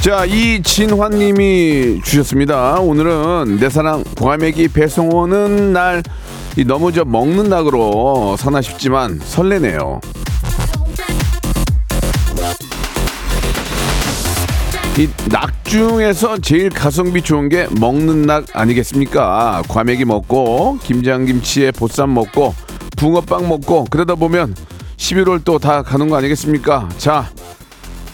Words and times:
자, 0.00 0.24
이진환 0.24 1.10
님이 1.12 2.00
주셨습니다. 2.02 2.80
오늘은 2.80 3.58
내 3.60 3.68
사랑 3.68 4.02
과메기 4.18 4.68
배송 4.68 5.10
오는 5.10 5.72
날, 5.74 6.02
이 6.56 6.64
너무 6.64 6.90
저 6.90 7.04
먹는 7.04 7.48
낙으로 7.50 8.36
사나 8.38 8.62
싶지만 8.62 9.20
설레네요. 9.22 10.00
이 14.98 15.08
낙 15.30 15.64
중에서 15.64 16.38
제일 16.38 16.68
가성비 16.70 17.22
좋은 17.22 17.48
게 17.48 17.66
먹는 17.78 18.22
낙 18.22 18.44
아니겠습니까? 18.52 19.62
과메기 19.68 20.04
먹고 20.04 20.78
김장김치에 20.82 21.70
보쌈 21.72 22.12
먹고 22.12 22.54
붕어빵 22.96 23.48
먹고 23.48 23.86
그러다 23.88 24.14
보면 24.16 24.54
11월 24.96 25.44
또 25.44 25.58
다 25.58 25.82
가는 25.82 26.08
거 26.10 26.16
아니겠습니까? 26.16 26.88
자, 26.98 27.30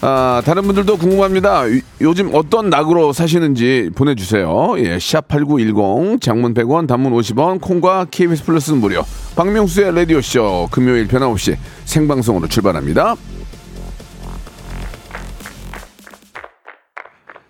아, 0.02 0.42
다른 0.44 0.62
분들도 0.64 0.98
궁금합니다. 0.98 1.68
요- 1.70 1.80
요즘 2.02 2.30
어떤 2.34 2.68
낙으로 2.70 3.12
사시는지 3.12 3.90
보내주세요. 3.96 4.74
예, 4.78 4.98
샵8910, 4.98 6.20
장문 6.20 6.54
100원, 6.54 6.86
단문 6.86 7.12
50원, 7.12 7.60
콩과 7.60 8.06
KBS 8.10 8.44
플러스는 8.44 8.78
무료. 8.80 9.04
박명수의 9.36 9.94
라디오쇼, 9.94 10.68
금요일 10.70 11.08
변함없이 11.08 11.56
생방송으로 11.86 12.46
출발합니다. 12.46 13.16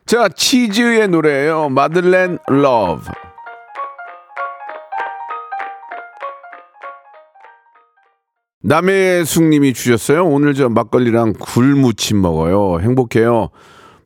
자, 0.07 0.29
치즈의 0.29 1.09
노래예요. 1.09 1.69
Madeleine 1.69 2.39
Love. 2.47 3.03
남해숙님이 8.67 9.75
주셨어요. 9.75 10.27
오늘 10.27 10.53
저 10.53 10.69
막걸리랑 10.69 11.35
굴무침 11.39 12.21
먹어요. 12.21 12.81
행복해요. 12.81 13.51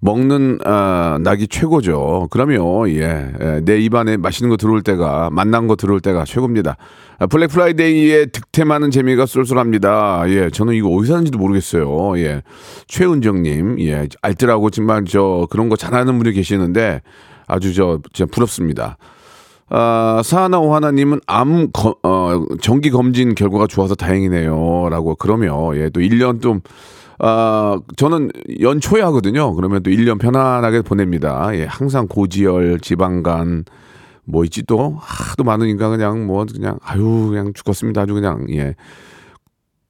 먹는 0.01 0.59
아, 0.65 1.19
낙이 1.23 1.49
최고죠. 1.49 2.29
그럼요. 2.31 2.91
예, 2.91 3.33
예, 3.41 3.61
내 3.65 3.79
입안에 3.79 4.19
맛있는 4.19 4.51
거 4.51 4.59
들어올 4.59 4.83
때가 4.83 5.31
맛난 5.31 5.67
거 5.67 5.77
들어올 5.77 6.01
때가 6.01 6.25
최고입니다. 6.27 6.77
아, 7.19 7.27
블랙 7.27 7.49
프라이데이에 7.49 8.27
득템하는 8.27 8.91
재미가 8.91 9.25
쏠쏠합니다. 9.25 10.25
예, 10.29 10.51
저는 10.51 10.75
이거 10.75 10.89
어디서 10.91 11.15
사는지도 11.15 11.39
모르겠어요. 11.39 12.19
예, 12.19 12.43
최은정님, 12.87 13.81
예, 13.81 14.09
알뜰하고 14.21 14.69
정말 14.71 15.05
저 15.07 15.47
그런 15.51 15.71
거 15.71 15.77
잘하는 15.77 16.19
분이 16.19 16.33
계시는데 16.33 17.01
아주 17.47 17.73
저 17.73 18.01
진짜 18.13 18.31
부럽습니다. 18.31 18.99
아, 19.71 20.21
사하나 20.25 20.59
오 20.59 20.75
하나님은 20.75 21.21
암, 21.29 21.71
거, 21.71 21.95
어, 22.03 22.45
정기 22.61 22.91
검진 22.91 23.37
결과가 23.37 23.69
좋아서 23.69 23.95
다행이네요. 23.95 24.89
라고 24.91 25.15
그러면, 25.15 25.77
예, 25.77 25.89
또 25.91 26.01
1년 26.01 26.43
좀, 26.43 26.61
아, 27.21 27.79
저는 27.97 28.31
연초에 28.61 29.01
하거든요. 29.03 29.55
그러면 29.55 29.83
또 29.85 29.91
1년 29.91 30.19
편안하게 30.19 30.83
보냅니다. 30.83 31.51
예, 31.55 31.65
항상 31.67 32.09
고지혈, 32.09 32.81
지방간, 32.81 33.65
뭐 34.25 34.43
있지 34.45 34.65
또, 34.65 34.97
하도 34.99 35.45
많으니까 35.45 35.89
그냥 35.89 36.27
뭐, 36.27 36.45
그냥, 36.53 36.79
아유, 36.83 37.29
그냥 37.31 37.53
죽었습니다. 37.55 38.01
아주 38.03 38.15
그냥, 38.15 38.47
예. 38.51 38.75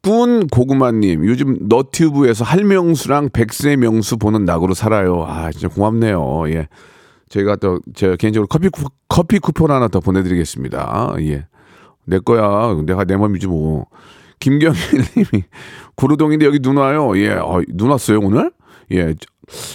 꾼 0.02 0.46
고구마님, 0.46 1.26
요즘 1.26 1.56
너튜브에서 1.69 2.44
할명수랑 2.44 3.30
백세 3.32 3.76
명수 3.76 4.19
보는 4.19 4.44
낙으로 4.44 4.74
살아요. 4.74 5.24
아, 5.26 5.50
진짜 5.52 5.69
고맙네요. 5.69 6.44
예. 6.48 6.69
제가 7.30 7.56
또, 7.56 7.78
제가 7.94 8.16
개인적으로 8.16 8.46
커피, 8.48 8.68
쿠, 8.68 8.84
커피 9.08 9.38
쿠폰 9.38 9.70
하나 9.70 9.88
더 9.88 10.00
보내드리겠습니다. 10.00 11.14
예. 11.20 11.46
내 12.04 12.18
거야. 12.18 12.74
내가 12.84 13.04
내 13.04 13.16
맘이지 13.16 13.46
뭐. 13.46 13.86
김경일 14.41 14.76
님이, 15.16 15.44
구루동인데 15.96 16.44
여기 16.44 16.58
눈 16.58 16.76
와요. 16.76 17.16
예. 17.16 17.30
어, 17.34 17.62
눈 17.69 17.90
왔어요, 17.90 18.19
오늘? 18.20 18.50
예. 18.92 19.14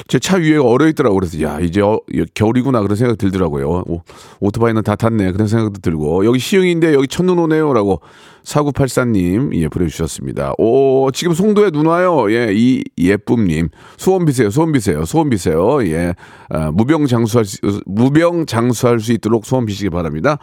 제 0.07 0.19
차 0.19 0.37
위에 0.37 0.57
얼어 0.57 0.87
있더라고. 0.87 1.15
그래서, 1.15 1.41
야, 1.41 1.59
이제 1.59 1.81
어, 1.81 1.99
겨울이구나. 2.33 2.81
그런 2.81 2.95
생각 2.97 3.17
들더라고요. 3.17 3.83
오, 3.87 4.01
오토바이는 4.41 4.83
다 4.83 4.95
탔네. 4.95 5.31
그런 5.31 5.47
생각도 5.47 5.79
들고. 5.81 6.25
여기 6.25 6.39
시흥인데 6.39 6.93
여기 6.93 7.07
첫눈 7.07 7.39
오네요. 7.39 7.73
라고 7.73 8.01
4984님, 8.45 9.53
예, 9.55 9.67
보내주셨습니다. 9.67 10.53
오, 10.57 11.11
지금 11.11 11.33
송도에 11.33 11.71
눈 11.71 11.87
와요. 11.87 12.31
예, 12.31 12.51
이 12.53 12.83
예쁨님. 12.97 13.69
소원 13.97 14.25
비세요, 14.25 14.49
소원 14.49 14.71
비세요, 14.71 15.05
소원 15.05 15.29
비세요. 15.29 15.85
예, 15.87 16.13
아, 16.49 16.71
무병 16.71 17.07
장수할 17.07 17.45
수, 17.45 17.57
무병 17.85 18.45
장수할 18.45 18.99
수 18.99 19.11
있도록 19.13 19.45
소원 19.45 19.65
비시기 19.65 19.89
바랍니다. 19.89 20.37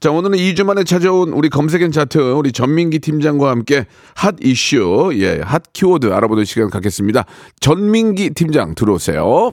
자, 0.00 0.10
오늘은 0.10 0.36
2주 0.38 0.64
만에 0.64 0.84
찾아온 0.84 1.30
우리 1.30 1.48
검색엔 1.48 1.92
차트, 1.92 2.18
우리 2.32 2.52
전민기 2.52 2.98
팀장과 2.98 3.50
함께 3.50 3.86
핫 4.14 4.36
이슈, 4.42 5.10
예, 5.14 5.40
핫 5.42 5.62
키워드 5.72 6.12
알아보는 6.12 6.44
시간 6.44 6.70
갖겠습니다. 6.70 7.24
전민기 7.60 8.30
팀장 8.30 8.74
들어오세요. 8.74 9.52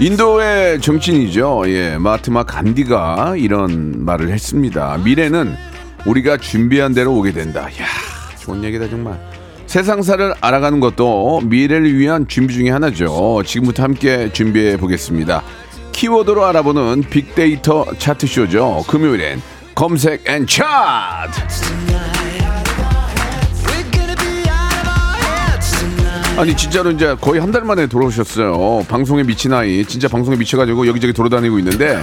인도의 0.00 0.80
정치인이죠. 0.80 1.64
예, 1.66 1.98
마트마 1.98 2.44
간디가 2.44 3.34
이런 3.36 4.02
말을 4.02 4.30
했습니다. 4.30 4.96
미래는 5.04 5.54
우리가 6.06 6.38
준비한 6.38 6.94
대로 6.94 7.14
오게 7.14 7.32
된다. 7.32 7.64
야, 7.64 7.86
좋은 8.40 8.64
얘기다 8.64 8.88
정말. 8.88 9.20
세상사를 9.66 10.34
알아가는 10.40 10.80
것도 10.80 11.42
미래를 11.44 11.98
위한 11.98 12.26
준비 12.26 12.54
중에 12.54 12.70
하나죠. 12.70 13.42
지금부터 13.44 13.82
함께 13.82 14.32
준비해 14.32 14.78
보겠습니다. 14.78 15.42
키워드로 15.92 16.46
알아보는 16.46 17.04
빅데이터 17.10 17.84
차트 17.98 18.26
쇼죠. 18.26 18.82
금요일엔 18.88 19.42
검색 19.74 20.26
N 20.26 20.46
차트. 20.46 22.19
아니 26.40 26.56
진짜로 26.56 26.90
이제 26.90 27.14
거의 27.20 27.38
한 27.40 27.50
달 27.50 27.64
만에 27.64 27.86
돌아오셨어요. 27.88 28.84
방송에 28.88 29.24
미친 29.24 29.52
아이 29.52 29.84
진짜 29.84 30.06
방송에 30.06 30.36
미쳐가지고 30.36 30.86
여기저기 30.86 31.12
돌아다니고 31.12 31.58
있는데 31.58 32.00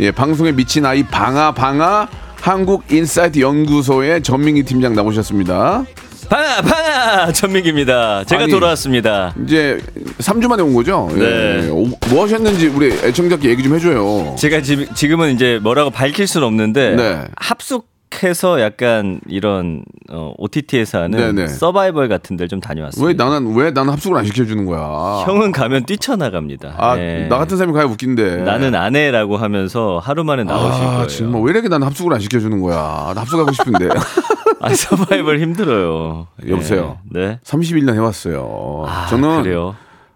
예 0.00 0.10
방송에 0.10 0.52
미친 0.52 0.84
아이 0.84 1.02
방아 1.02 1.52
방아 1.52 2.08
한국 2.40 2.84
인사이트 2.92 3.40
연구소의 3.40 4.22
전민기 4.22 4.64
팀장 4.64 4.94
나오셨습니다. 4.94 5.84
방아 6.28 6.60
방아 6.62 7.32
전민기입니다. 7.32 8.24
제가 8.24 8.42
아니, 8.42 8.52
돌아왔습니다. 8.52 9.34
이제 9.46 9.78
3주 10.18 10.46
만에 10.48 10.62
온 10.62 10.74
거죠? 10.74 11.10
네. 11.14 11.64
예. 11.64 11.68
오, 11.70 11.86
뭐 12.10 12.24
하셨는지 12.24 12.66
우리 12.68 12.92
애청자께 12.92 13.48
얘기 13.48 13.62
좀 13.62 13.74
해줘요. 13.74 14.36
제가 14.38 14.60
지, 14.60 14.86
지금은 14.94 15.34
이제 15.34 15.58
뭐라고 15.62 15.88
밝힐 15.90 16.26
수는 16.26 16.46
없는데 16.46 16.96
네. 16.96 17.24
합숙 17.36 17.91
해서 18.22 18.60
약간 18.60 19.20
이런 19.28 19.82
어, 20.10 20.32
OTT에서 20.38 21.02
하는 21.02 21.18
네네. 21.18 21.48
서바이벌 21.48 22.08
같은 22.08 22.36
데를 22.36 22.48
좀 22.48 22.60
다녀왔습니다. 22.60 23.06
왜 23.06 23.14
나는 23.14 23.54
왜 23.54 23.70
나는 23.70 23.92
합숙을 23.92 24.16
안 24.18 24.24
시켜주는 24.24 24.64
거야? 24.66 25.24
형은 25.26 25.52
가면 25.52 25.84
뛰쳐나갑니다. 25.86 26.74
아, 26.76 26.96
네. 26.96 27.26
나 27.28 27.38
같은 27.38 27.56
사람이 27.56 27.72
가야 27.74 27.84
웃긴데. 27.86 28.38
나는 28.42 28.74
아내라고 28.74 29.36
하면서 29.36 30.00
하루 30.02 30.24
만에 30.24 30.44
나오실 30.44 30.82
아, 30.84 30.90
거예요. 30.92 31.06
정말 31.08 31.42
왜 31.42 31.50
이렇게 31.52 31.68
나는 31.68 31.86
합숙을 31.86 32.12
안 32.12 32.20
시켜주는 32.20 32.60
거야? 32.60 33.12
나 33.14 33.20
합숙하고 33.22 33.52
싶은데. 33.52 33.88
아, 34.60 34.72
서바이벌 34.72 35.40
힘들어요. 35.40 36.28
여보세요? 36.48 36.98
네. 37.10 37.26
네. 37.28 37.38
31년 37.44 37.94
해왔어요. 37.94 38.84
아, 38.86 39.06
저는 39.10 39.42
그래요. 39.42 39.74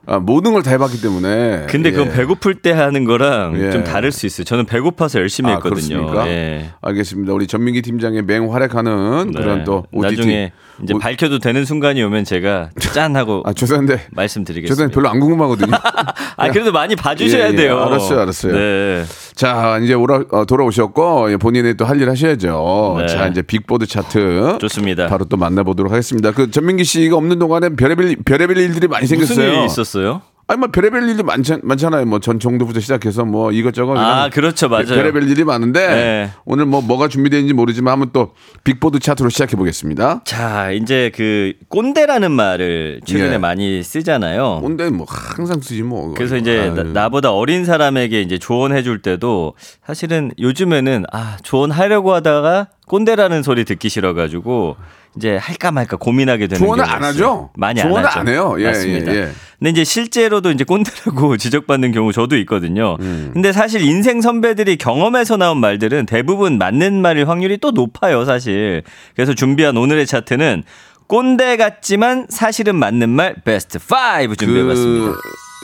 아, 0.08 0.18
모든 0.20 0.52
걸 0.52 0.62
다 0.62 0.70
해봤기 0.70 1.00
때문에. 1.02 1.66
근데 1.68 1.90
그건 1.90 2.08
예. 2.08 2.12
배고플 2.12 2.56
때 2.56 2.70
하는 2.72 3.04
거랑 3.04 3.60
예. 3.60 3.70
좀 3.72 3.82
다를 3.84 4.12
수 4.12 4.26
있어요. 4.26 4.44
저는 4.44 4.64
배고파서 4.66 5.18
열심히 5.18 5.50
아, 5.50 5.54
했거든요. 5.54 6.06
그렇습니까? 6.06 6.28
예. 6.28 6.70
알겠습니다. 6.80 7.32
우리 7.32 7.46
전민기 7.46 7.82
팀장의 7.82 8.22
맹활약하는 8.22 9.30
네. 9.32 9.40
그런 9.40 9.64
또 9.64 9.84
OTT. 9.92 10.16
나중에 10.16 10.52
이제 10.82 10.94
오- 10.94 10.98
밝혀도 10.98 11.38
되는 11.38 11.64
순간이 11.64 12.02
오면 12.02 12.24
제가 12.24 12.70
짠 12.92 13.16
하고 13.16 13.42
아 13.46 13.52
죄송한데 13.52 14.08
말씀드리겠습니다. 14.12 14.68
죄송한데 14.74 14.94
별로 14.94 15.08
안 15.08 15.20
궁금하거든요. 15.20 15.72
아 16.36 16.50
그래도 16.50 16.72
많이 16.72 16.96
봐주셔야 16.96 17.48
예, 17.48 17.52
예. 17.52 17.56
돼요. 17.56 17.78
알았어요, 17.80 18.20
알았어요. 18.20 18.52
네. 18.52 19.04
자 19.34 19.78
이제 19.82 19.94
오라, 19.94 20.24
어, 20.30 20.44
돌아오셨고 20.44 21.32
예, 21.32 21.36
본인이 21.36 21.74
또할 21.76 22.00
일 22.00 22.10
하셔야죠. 22.10 22.96
네. 23.00 23.06
자 23.08 23.26
이제 23.28 23.42
빅보드 23.42 23.86
차트 23.86 24.58
좋습니다. 24.60 25.06
바로 25.06 25.24
또 25.24 25.36
만나보도록 25.36 25.92
하겠습니다. 25.92 26.32
그 26.32 26.50
전민기 26.50 26.84
씨가 26.84 27.16
없는 27.16 27.38
동안에 27.38 27.70
별의별 27.70 28.16
별의별 28.24 28.56
일들이 28.58 28.88
많이 28.88 29.02
무슨 29.04 29.18
생겼어요. 29.26 29.52
일이 29.52 29.64
있었어요? 29.66 30.22
아니 30.48 30.60
뭐 30.60 30.68
별의별 30.70 31.08
일도 31.08 31.24
많잖, 31.24 31.60
많잖아요. 31.64 32.04
뭐 32.06 32.20
전 32.20 32.38
정도부터 32.38 32.78
시작해서 32.78 33.24
뭐 33.24 33.50
이것저것 33.50 33.96
아 33.98 34.28
그렇죠 34.30 34.68
맞아요. 34.68 34.86
별의별 34.86 35.28
일이 35.28 35.42
많은데 35.42 35.86
네. 35.88 36.30
오늘 36.44 36.66
뭐 36.66 36.80
뭐가 36.80 37.08
준비되는지 37.08 37.52
모르지만 37.52 37.92
한번 37.92 38.10
또 38.12 38.32
빅보드 38.62 39.00
차트로 39.00 39.28
시작해 39.28 39.56
보겠습니다. 39.56 40.22
자 40.24 40.70
이제 40.70 41.10
그 41.14 41.52
꼰대라는 41.68 42.30
말을 42.30 43.00
최근에 43.04 43.34
예. 43.34 43.38
많이 43.38 43.82
쓰잖아요. 43.82 44.60
근데 44.62 44.88
뭐 44.90 45.04
항상 45.08 45.60
쓰지 45.60 45.82
뭐. 45.82 46.14
그래서 46.14 46.36
이제 46.36 46.60
아유. 46.60 46.92
나, 46.92 47.08
보다 47.08 47.32
어린 47.32 47.64
사람에게 47.64 48.20
이제 48.22 48.38
조언해 48.38 48.84
줄 48.84 49.02
때도 49.02 49.54
사실은 49.84 50.30
요즘에는 50.38 51.06
아 51.12 51.38
조언하려고 51.42 52.12
하다가 52.14 52.68
꼰대라는 52.86 53.42
소리 53.42 53.64
듣기 53.64 53.88
싫어가지고 53.88 54.76
이제 55.16 55.36
할까 55.36 55.72
말까 55.72 55.96
고민하게 55.96 56.46
되는 56.46 56.64
조언을 56.64 56.84
안. 56.84 57.02
하죠? 57.02 57.50
많이 57.56 57.80
조언을 57.80 57.98
안 58.00 58.04
하죠. 58.06 58.20
안 58.20 58.28
해요. 58.28 58.56
예, 58.58 58.64
맞습니다. 58.66 59.14
예, 59.14 59.16
예. 59.18 59.28
근데 59.58 59.70
이제 59.70 59.84
실제로도 59.84 60.50
이제 60.50 60.64
꼰대라고 60.64 61.36
지적받는 61.38 61.92
경우 61.92 62.12
저도 62.12 62.36
있거든요. 62.38 62.96
음. 63.00 63.30
근데 63.32 63.52
사실 63.52 63.80
인생 63.82 64.20
선배들이 64.20 64.76
경험에서 64.76 65.36
나온 65.38 65.58
말들은 65.58 66.06
대부분 66.06 66.58
맞는 66.58 67.00
말일 67.00 67.28
확률이 67.28 67.56
또 67.58 67.70
높아요, 67.70 68.24
사실. 68.24 68.82
그래서 69.14 69.34
준비한 69.34 69.76
오늘의 69.76 70.06
차트는 70.06 70.64
꼰대 71.06 71.56
같지만 71.56 72.26
사실은 72.28 72.76
맞는 72.76 73.08
말 73.08 73.36
베스트 73.44 73.78
5 73.78 74.34
준비해봤습니다. 74.34 75.12
그 75.12 75.18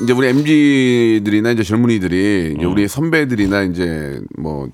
이제 0.05 0.13
우리 0.15 0.29
MZ들이나 0.29 1.51
이제 1.51 1.63
젊은이들이 1.63 2.53
음. 2.53 2.57
이제 2.57 2.65
우리 2.65 2.89
선배들이나 2.89 3.63
이제 3.65 4.19
뭐 4.39 4.69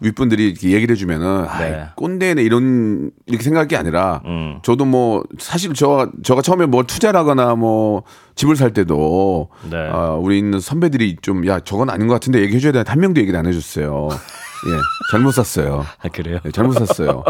윗분들이 0.00 0.48
이렇게 0.48 0.70
얘기를 0.70 0.92
해주면은 0.94 1.42
네. 1.42 1.48
아이, 1.48 1.86
꼰대네 1.96 2.42
이런 2.42 3.10
이렇게 3.26 3.44
생각할 3.44 3.68
게 3.68 3.76
아니라 3.76 4.22
음. 4.24 4.58
저도 4.62 4.84
뭐 4.84 5.22
사실 5.38 5.72
저 5.74 6.10
저가 6.24 6.42
처음에 6.42 6.66
뭐 6.66 6.82
투자를 6.82 7.18
하거나 7.20 7.54
뭐 7.54 8.02
집을 8.34 8.56
살 8.56 8.72
때도 8.72 9.48
네. 9.70 9.76
아, 9.76 10.10
우리 10.14 10.38
있는 10.38 10.58
선배들이 10.58 11.16
좀 11.22 11.44
야 11.46 11.60
저건 11.60 11.90
아닌 11.90 12.06
것 12.06 12.14
같은데 12.14 12.40
얘기해줘야 12.40 12.72
되는데 12.72 12.90
한 12.90 13.00
명도 13.00 13.20
얘기를 13.20 13.38
안 13.38 13.46
해줬어요. 13.46 14.08
예, 14.66 14.80
잘못 15.10 15.32
샀어요. 15.32 15.84
아, 16.02 16.08
그래요? 16.08 16.38
예, 16.44 16.50
잘못 16.50 16.72
샀어요. 16.72 17.24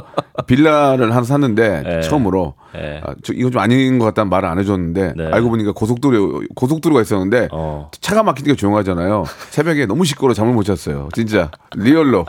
빌라를 0.46 1.10
하나 1.12 1.22
샀는데 1.22 1.82
네. 1.82 2.00
처음으로 2.02 2.54
네. 2.72 3.00
아, 3.04 3.14
저 3.22 3.32
이건 3.32 3.52
좀 3.52 3.60
아닌 3.60 3.98
것 3.98 4.04
같다는 4.06 4.30
말을 4.30 4.48
안 4.48 4.58
해줬는데 4.58 5.14
네. 5.16 5.26
알고 5.32 5.48
보니까 5.48 5.72
고속도로 5.72 6.42
고속도로가 6.54 7.02
있었는데 7.02 7.48
어. 7.52 7.90
차가 8.00 8.22
막히니까 8.22 8.56
조용하잖아요. 8.56 9.24
새벽에 9.50 9.86
너무 9.86 10.04
시끄러 10.04 10.28
워 10.28 10.34
잠을 10.34 10.52
못 10.52 10.64
잤어요. 10.64 11.08
진짜 11.14 11.50
리얼로 11.76 12.26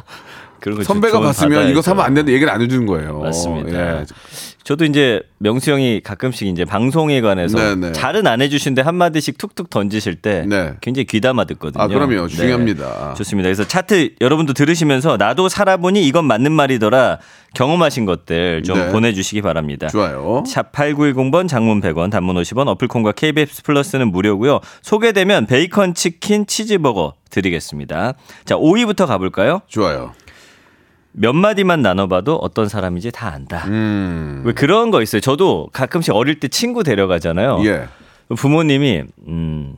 선배가 0.84 1.20
봤으면. 1.20 1.70
이거 1.70 1.82
사면 1.82 2.06
안 2.06 2.14
되는데 2.14 2.34
얘기를 2.34 2.52
안 2.52 2.62
해주는 2.62 2.86
거예요. 2.86 3.20
맞습니다. 3.20 4.00
예. 4.02 4.06
저도 4.66 4.84
이제 4.84 5.22
명수 5.38 5.72
형이 5.72 6.02
가끔씩 6.04 6.48
이제 6.48 6.66
방송에 6.66 7.22
관해서 7.22 7.60
네, 7.60 7.76
네. 7.76 7.92
잘은 7.92 8.26
안 8.26 8.42
해주신데 8.42 8.82
한 8.82 8.96
마디씩 8.96 9.38
툭툭 9.38 9.70
던지실 9.70 10.16
때 10.16 10.44
네. 10.48 10.74
굉장히 10.82 11.06
귀담아 11.06 11.46
듣거든요. 11.46 11.84
아, 11.84 11.88
그럼요. 11.88 12.28
중요합니다. 12.28 13.14
좋습니다. 13.14 13.46
그래서 13.46 13.64
차트 13.64 14.16
여러분도 14.22 14.54
들으시면서 14.54 15.18
나도 15.18 15.50
살아보니 15.50 16.08
이건 16.08 16.26
맞는 16.26 16.52
말이더라 16.52 17.20
경험하신 17.54 18.06
것들 18.06 18.64
좀 18.64 18.80
네. 18.80 18.92
보내주시기 18.92 19.44
바랍니다. 19.44 19.88
좋아요. 19.88 20.44
샵 20.48 20.72
8910번 20.72 21.48
장문 21.48 21.80
100원 21.80 22.10
단문 22.10 22.36
50원 22.36 22.68
어플콘과 22.68 23.12
KBS 23.12 23.62
플러스는 23.62 24.12
무료고요. 24.12 24.62
소개되면 24.82 25.46
베이컨 25.46 25.94
치킨 25.94 26.48
치즈버거 26.48 27.14
드리겠습니다. 27.30 28.16
자 28.46 28.56
5위부터 28.56 29.06
가볼까요? 29.06 29.62
좋아요. 29.68 30.14
몇 31.18 31.34
마디만 31.34 31.82
나눠봐도 31.82 32.36
어떤 32.36 32.68
사람인지 32.68 33.12
다 33.12 33.32
안다. 33.34 33.66
음. 33.68 34.42
왜 34.46 34.54
그런 34.54 34.92
거 34.92 35.02
있어요. 35.02 35.22
저도 35.22 35.70
가끔씩 35.72 36.14
어릴 36.14 36.40
때 36.40 36.48
친구 36.48 36.84
데려가잖아요. 36.84 37.62
예. 37.66 37.88
부모님이 38.36 39.04
음 39.28 39.76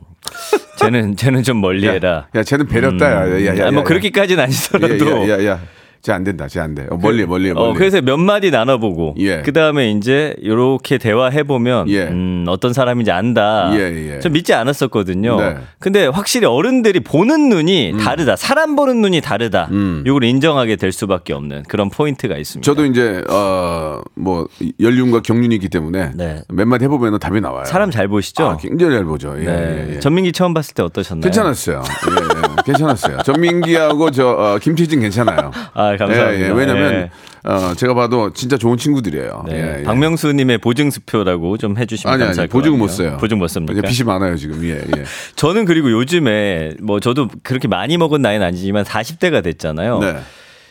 쟤는 0.78 1.16
쟤는 1.16 1.42
좀 1.42 1.60
멀리해라. 1.60 2.26
야, 2.34 2.42
쟤는 2.42 2.66
배렸다. 2.66 3.06
야, 3.12 3.30
야, 3.30 3.46
야, 3.46 3.58
야, 3.58 3.66
아, 3.68 3.70
뭐 3.70 3.80
야. 3.80 3.84
그렇게까지는 3.84 4.42
아니더라도. 4.44 5.28
야, 5.30 5.38
야, 5.38 5.46
야. 5.46 5.60
쟤 6.08 6.12
안 6.12 6.24
된다. 6.24 6.48
쟤 6.48 6.60
안 6.60 6.74
돼. 6.74 6.86
어, 6.90 6.96
멀리, 6.96 7.26
멀리, 7.26 7.52
멀리. 7.52 7.68
어, 7.68 7.74
그래서 7.74 8.00
몇 8.00 8.16
마디 8.16 8.50
나눠보고 8.50 9.14
예. 9.18 9.42
그 9.42 9.52
다음에 9.52 9.90
이제 9.90 10.34
이렇게 10.38 10.96
대화해 10.96 11.42
보면 11.42 11.88
예. 11.90 12.04
음, 12.04 12.46
어떤 12.48 12.72
사람인지 12.72 13.10
안다. 13.10 13.70
예, 13.74 14.14
예. 14.16 14.20
좀 14.20 14.32
믿지 14.32 14.54
않았었거든요. 14.54 15.36
네. 15.38 15.56
근데 15.78 16.06
확실히 16.06 16.46
어른들이 16.46 17.00
보는 17.00 17.50
눈이 17.50 17.94
다르다. 18.00 18.36
사람 18.36 18.74
보는 18.74 19.02
눈이 19.02 19.20
다르다. 19.20 19.68
음. 19.70 20.02
이걸 20.06 20.24
인정하게 20.24 20.76
될 20.76 20.92
수밖에 20.92 21.34
없는 21.34 21.64
그런 21.68 21.90
포인트가 21.90 22.38
있습니다. 22.38 22.64
저도 22.64 22.86
이제 22.86 23.22
어 23.28 24.00
뭐 24.14 24.46
연륜과 24.80 25.20
경륜이 25.22 25.54
있기 25.56 25.68
때문에 25.68 26.12
네. 26.14 26.40
몇 26.48 26.66
마디 26.66 26.84
해보면 26.84 27.18
답이 27.18 27.40
나와요. 27.40 27.64
사람 27.66 27.90
잘 27.90 28.08
보시죠? 28.08 28.44
아, 28.46 28.56
굉장히 28.56 28.94
잘 28.94 29.04
보죠. 29.04 29.34
예, 29.38 29.44
네. 29.44 29.86
예, 29.90 29.94
예. 29.96 30.00
전민기 30.00 30.32
처음 30.32 30.54
봤을 30.54 30.74
때 30.74 30.82
어떠셨나요? 30.82 31.22
괜찮았어요. 31.22 31.82
예, 32.10 32.14
예. 32.14 32.62
괜찮았어요. 32.64 33.18
전민기하고 33.24 34.10
저 34.10 34.28
어, 34.28 34.58
김태진 34.60 35.00
괜찮아요. 35.00 35.50
아, 35.74 35.96
감사합니다. 35.98 36.44
예, 36.44 36.48
예. 36.48 36.52
왜냐면 36.52 36.92
예. 36.94 37.10
어, 37.44 37.74
제가 37.74 37.94
봐도 37.94 38.32
진짜 38.32 38.56
좋은 38.56 38.76
친구들이에요. 38.76 39.44
네. 39.48 39.54
예, 39.54 39.80
예. 39.80 39.82
박명수님의 39.84 40.58
보증 40.58 40.90
수표라고 40.90 41.56
좀 41.58 41.76
해주시면 41.76 42.12
아니 42.12 42.22
아니 42.22 42.28
감사할 42.28 42.48
것 42.48 42.58
보증은 42.58 42.78
못. 42.78 42.88
써요. 42.88 43.16
보증 43.20 43.38
못 43.38 43.48
씁니까? 43.48 43.82
빚이 43.82 44.04
많아요 44.04 44.36
지금. 44.36 44.62
예, 44.64 44.76
예. 44.96 45.04
저는 45.36 45.64
그리고 45.64 45.90
요즘에 45.90 46.74
뭐 46.80 47.00
저도 47.00 47.28
그렇게 47.42 47.68
많이 47.68 47.96
먹은 47.96 48.22
나이는 48.22 48.46
아니지만 48.46 48.84
40대가 48.84 49.42
됐잖아요. 49.42 49.98
네. 50.00 50.16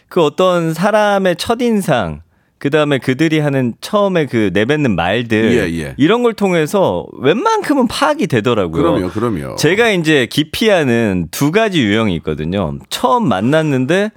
그 0.10 0.24
어떤 0.24 0.74
사람의 0.74 1.36
첫 1.38 1.62
인상 1.62 2.22
그 2.60 2.72
다음에 2.72 2.98
그들이 2.98 3.40
하는 3.40 3.76
처음에 3.82 4.26
그 4.26 4.50
내뱉는 4.52 4.96
말들 4.96 5.54
예, 5.54 5.80
예. 5.80 5.94
이런 5.98 6.24
걸 6.24 6.34
통해서 6.34 7.06
웬만큼은 7.20 7.88
파악이 7.88 8.26
되더라고요. 8.28 8.82
그럼요, 8.82 9.10
그럼요. 9.10 9.56
제가 9.58 9.90
이제 9.92 10.26
기피하는 10.30 11.28
두 11.30 11.52
가지 11.52 11.84
유형이 11.84 12.16
있거든요. 12.16 12.80
처음 12.90 13.28
만났는데 13.28 14.10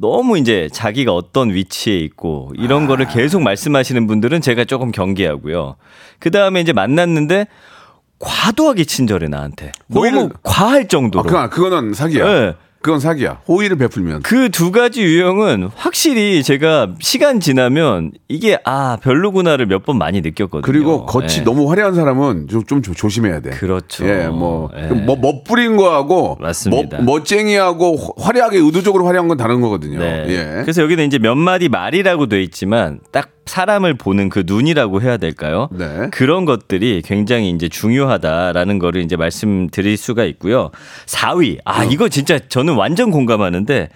너무 0.00 0.38
이제 0.38 0.68
자기가 0.72 1.12
어떤 1.14 1.52
위치에 1.52 1.96
있고 1.98 2.52
이런 2.56 2.84
아. 2.84 2.86
거를 2.86 3.06
계속 3.06 3.42
말씀하시는 3.42 4.06
분들은 4.06 4.40
제가 4.40 4.64
조금 4.64 4.92
경계하고요. 4.92 5.76
그 6.18 6.30
다음에 6.30 6.60
이제 6.60 6.72
만났는데 6.72 7.46
과도하게 8.18 8.84
친절해 8.84 9.28
나한테. 9.28 9.72
너무 9.86 10.30
과할 10.42 10.88
정도로. 10.88 11.36
아, 11.36 11.48
그, 11.48 11.56
그거는 11.56 11.94
사기야. 11.94 12.24
네. 12.24 12.54
그건 12.84 13.00
사기야. 13.00 13.40
호의를 13.48 13.78
베풀면. 13.78 14.20
그 14.22 14.50
두 14.50 14.70
가지 14.70 15.02
유형은 15.02 15.70
확실히 15.74 16.42
제가 16.42 16.88
시간 17.00 17.40
지나면 17.40 18.12
이게 18.28 18.58
아 18.66 18.98
별로구나를 19.02 19.64
몇 19.66 19.84
번 19.84 19.96
많이 19.98 20.20
느꼈거든요. 20.20 20.62
그리고 20.62 21.06
겉이 21.06 21.26
예. 21.38 21.44
너무 21.44 21.70
화려한 21.70 21.94
사람은 21.94 22.48
좀, 22.48 22.64
좀 22.64 22.82
조- 22.82 22.92
조심해야 22.94 23.40
돼. 23.40 23.50
그렇죠. 23.50 24.06
예, 24.06 24.28
뭐, 24.28 24.70
예. 24.76 24.86
뭐, 24.88 25.16
멋부린 25.16 25.76
거하고, 25.76 26.36
맞습니다. 26.40 26.98
멋, 26.98 27.04
멋쟁이하고 27.04 27.96
화- 27.96 28.26
화려하게 28.26 28.58
의도적으로 28.58 29.06
화려한 29.06 29.28
건 29.28 29.36
다른 29.36 29.60
거거든요. 29.60 29.98
네. 29.98 30.24
예. 30.28 30.44
그래서 30.62 30.82
여기는 30.82 31.06
이제 31.06 31.18
몇 31.18 31.34
마디 31.36 31.68
말이라고 31.68 32.26
돼 32.28 32.42
있지만 32.42 33.00
딱 33.12 33.30
사람을 33.46 33.94
보는 33.94 34.28
그 34.28 34.44
눈이라고 34.46 35.02
해야 35.02 35.16
될까요? 35.16 35.68
네. 35.72 36.08
그런 36.10 36.44
것들이 36.44 37.02
굉장히 37.04 37.50
이제 37.50 37.68
중요하다라는 37.68 38.78
거를 38.78 39.02
이제 39.02 39.16
말씀드릴 39.16 39.96
수가 39.96 40.24
있고요. 40.24 40.70
4위. 41.06 41.58
아, 41.64 41.84
이거 41.84 42.08
진짜 42.08 42.38
저는 42.38 42.74
완전 42.74 43.10
공감하는데 43.10 43.88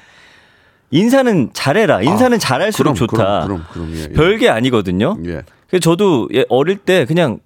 인사는 0.90 1.50
잘해라. 1.52 2.02
인사는 2.02 2.38
잘할수록 2.38 2.92
아, 2.92 2.94
그럼, 2.94 3.08
좋다. 3.08 3.24
그럼, 3.44 3.46
그럼, 3.46 3.66
그럼, 3.72 3.92
예, 3.94 4.02
예. 4.04 4.08
별게 4.08 4.48
아니거든요. 4.48 5.16
예. 5.26 5.42
그래서 5.68 5.80
저도 5.80 6.28
예, 6.34 6.44
어릴 6.48 6.76
때 6.76 7.04
그냥 7.04 7.38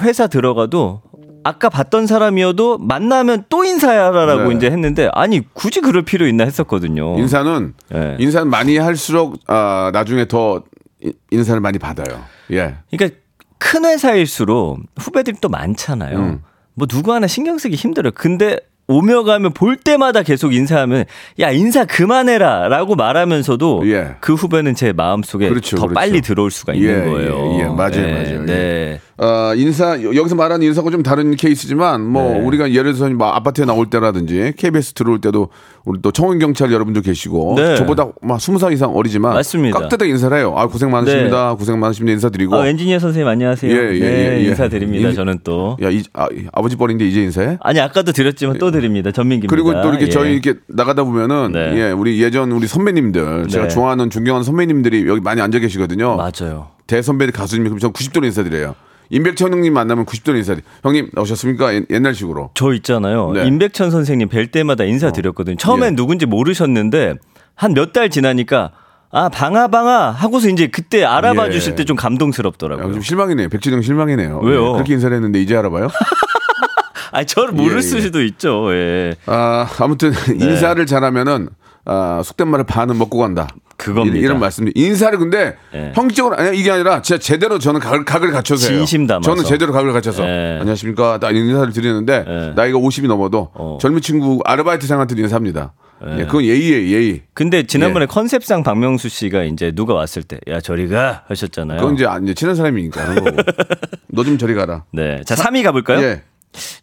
회사 0.00 0.26
들어가도 0.26 1.02
아까 1.44 1.68
봤던 1.68 2.06
사람이어도 2.06 2.78
만나면 2.78 3.44
또 3.48 3.64
인사하라라고 3.64 4.50
네. 4.50 4.56
이제 4.56 4.66
했는데 4.70 5.08
아니 5.12 5.42
굳이 5.54 5.80
그럴 5.80 6.02
필요 6.02 6.26
있나 6.26 6.44
했었거든요. 6.44 7.18
인사는, 7.18 7.74
예. 7.94 8.16
인사는 8.18 8.48
많이 8.48 8.76
할수록, 8.76 9.36
아, 9.46 9.90
나중에 9.92 10.26
더 10.26 10.62
인- 11.02 11.12
인사를 11.30 11.60
많이 11.60 11.78
받아요. 11.78 12.24
예. 12.50 12.76
그러니까 12.90 13.18
큰 13.58 13.84
회사일수록 13.84 14.80
후배들이 14.98 15.36
또 15.40 15.48
많잖아요. 15.48 16.18
음. 16.18 16.42
뭐 16.74 16.86
누구 16.86 17.12
하나 17.12 17.26
신경 17.26 17.58
쓰기 17.58 17.74
힘들어요. 17.76 18.12
근데 18.14 18.58
오며 18.86 19.22
가며 19.24 19.50
볼 19.50 19.76
때마다 19.76 20.22
계속 20.22 20.54
인사하면 20.54 21.04
야 21.40 21.50
인사 21.50 21.84
그만해라라고 21.84 22.94
말하면서도 22.94 23.82
예. 23.90 24.16
그 24.20 24.34
후배는 24.34 24.74
제 24.74 24.92
마음 24.92 25.22
속에 25.22 25.48
그렇죠, 25.48 25.76
더 25.76 25.82
그렇죠. 25.82 25.94
빨리 25.94 26.20
들어올 26.22 26.50
수가 26.50 26.74
예, 26.76 26.78
있는 26.78 27.10
거예요. 27.10 27.52
예, 27.54 27.58
예. 27.60 27.64
맞아요, 27.64 27.90
네, 27.90 28.12
맞아요. 28.12 28.42
네. 28.46 29.00
어, 29.20 29.52
인사 29.56 30.00
여기서 30.00 30.36
말하는 30.36 30.64
인사가 30.64 30.90
좀 30.90 31.02
다른 31.02 31.34
케이스지만 31.34 32.06
뭐 32.06 32.34
네. 32.34 32.40
우리가 32.40 32.70
예를 32.72 32.94
들어서 32.94 33.12
뭐 33.12 33.26
아파트에 33.32 33.64
나올 33.64 33.90
때라든지 33.90 34.52
KBS 34.56 34.92
들어올 34.92 35.20
때도 35.20 35.48
우리 35.84 36.00
또 36.00 36.12
청원 36.12 36.38
경찰 36.38 36.70
여러분도 36.72 37.00
계시고 37.00 37.54
네. 37.56 37.74
저보다 37.74 38.06
막 38.22 38.40
스무 38.40 38.60
살 38.60 38.72
이상 38.72 38.94
어리지만 38.94 39.34
맞습니다. 39.34 39.76
깍듯하게 39.80 40.10
인사를 40.12 40.36
해요. 40.38 40.54
아 40.56 40.68
고생 40.68 40.92
많으십니다. 40.92 41.54
고생 41.54 41.80
많으십니다. 41.80 42.12
인사드리고 42.12 42.54
아, 42.54 42.68
엔지니어 42.68 43.00
선생님 43.00 43.26
안녕하세요. 43.26 43.72
예, 43.72 43.76
예, 43.96 43.98
네, 43.98 44.06
예, 44.36 44.38
예. 44.44 44.48
인사드립니다. 44.50 45.08
인- 45.08 45.14
저는 45.16 45.40
또. 45.42 45.76
야, 45.82 45.90
이, 45.90 46.02
아, 46.12 46.28
이 46.32 46.46
아 46.52 46.62
버지 46.62 46.76
뻘인데 46.76 47.04
이제 47.04 47.20
인사해? 47.20 47.58
아니 47.60 47.80
아까도 47.80 48.12
드렸지만 48.12 48.58
또 48.58 48.70
드립니다. 48.70 49.10
전민기입니다. 49.10 49.50
그리고 49.50 49.72
또 49.82 49.88
이렇게 49.88 50.06
예. 50.06 50.10
저희 50.10 50.32
이렇게 50.34 50.54
나가다 50.68 51.02
보면은 51.02 51.50
네. 51.52 51.74
예, 51.76 51.90
우리 51.90 52.22
예전 52.22 52.52
우리 52.52 52.68
선배님들 52.68 53.48
제가 53.48 53.66
네. 53.66 53.74
좋아하는 53.74 54.10
존경하는 54.10 54.44
선배님들이 54.44 55.08
여기 55.08 55.20
많이 55.20 55.40
앉아 55.40 55.58
계시거든요. 55.58 56.16
맞아요. 56.16 56.68
대선배 56.86 57.26
가수님 57.32 57.64
그럼 57.64 57.78
전 57.80 57.92
90도로 57.92 58.24
인사드려요. 58.26 58.76
임백천 59.10 59.52
형님 59.52 59.72
만나면 59.72 60.04
90도로 60.06 60.36
인사드려요. 60.36 60.62
형님 60.82 61.10
나오셨습니까? 61.14 61.74
옛- 61.74 61.86
옛날식으로. 61.90 62.50
저 62.54 62.72
있잖아요. 62.74 63.32
네. 63.32 63.46
임백천 63.46 63.90
선생님 63.90 64.28
뵐 64.28 64.50
때마다 64.50 64.84
인사드렸거든요. 64.84 65.56
처음엔 65.56 65.92
예. 65.92 65.96
누군지 65.96 66.26
모르셨는데 66.26 67.14
한 67.54 67.72
몇 67.74 67.92
달 67.92 68.10
지나니까 68.10 68.72
아 69.10 69.28
방아 69.30 69.68
방아 69.68 70.10
하고서 70.10 70.48
이제 70.50 70.66
그때 70.66 71.02
알아봐 71.04 71.46
예. 71.48 71.50
주실 71.52 71.74
때좀 71.74 71.96
야, 71.96 72.02
감동스럽더라고요. 72.02 72.92
좀 72.92 73.00
실망이네요. 73.02 73.48
백진영 73.48 73.80
실망이네요. 73.82 74.40
왜요? 74.40 74.68
예, 74.68 74.72
그렇게 74.74 74.92
인사를 74.94 75.14
했는데 75.16 75.40
이제 75.40 75.56
알아봐요? 75.56 75.88
아니 77.10 77.26
저를 77.26 77.52
모를 77.54 77.72
예, 77.72 77.76
예. 77.78 77.80
수도 77.80 78.22
있죠. 78.22 78.72
예. 78.74 79.14
아, 79.26 79.66
아무튼 79.80 80.12
네. 80.28 80.34
인사를 80.34 80.84
잘하면은 80.84 81.48
아, 81.86 82.20
속된 82.22 82.48
말을 82.48 82.66
반은 82.66 82.98
먹고 82.98 83.16
간다. 83.18 83.48
그겁니다. 83.78 84.16
이런, 84.16 84.24
이런 84.24 84.40
말씀. 84.40 84.68
인사를 84.74 85.16
근데 85.18 85.56
예. 85.72 85.92
형식적으로 85.94 86.36
아니 86.36 86.58
이게 86.58 86.70
아니라 86.70 87.00
진짜 87.00 87.18
제대로 87.18 87.58
저는 87.58 87.78
각을, 87.80 88.04
각을 88.04 88.32
갖춰서 88.32 88.68
해요. 88.68 88.78
진심 88.80 89.06
담아서. 89.06 89.30
저는 89.30 89.44
제대로 89.44 89.72
각을 89.72 89.92
갖춰서 89.92 90.24
예. 90.28 90.58
안녕하십니까. 90.60 91.18
딱 91.20 91.34
인사를 91.34 91.72
드리는데 91.72 92.24
예. 92.28 92.52
나이가 92.56 92.76
50이 92.78 93.06
넘어도 93.06 93.50
어. 93.54 93.78
젊은 93.80 94.00
친구 94.02 94.40
아르바이트생한테 94.44 95.14
인사합니다. 95.20 95.72
예, 96.18 96.26
그건 96.26 96.44
예의예요, 96.44 96.96
예의. 96.96 97.22
근데 97.34 97.64
지난번에 97.64 98.04
예. 98.04 98.06
컨셉상 98.06 98.62
박명수 98.62 99.08
씨가 99.08 99.42
이제 99.44 99.72
누가 99.72 99.94
왔을 99.94 100.22
때 100.22 100.38
야 100.48 100.60
저리 100.60 100.86
가 100.88 101.22
하셨잖아요. 101.28 101.80
그건 101.80 101.94
이제, 101.94 102.04
안- 102.06 102.22
이제 102.24 102.34
친한 102.34 102.54
사람이니까 102.56 103.00
하는 103.08 103.24
거고. 103.24 103.36
너 104.12 104.22
좀 104.24 104.38
저리 104.38 104.54
가라. 104.54 104.84
네. 104.92 105.20
자, 105.24 105.34
3위 105.36 105.62
가볼까요? 105.64 106.00
예. 106.02 106.22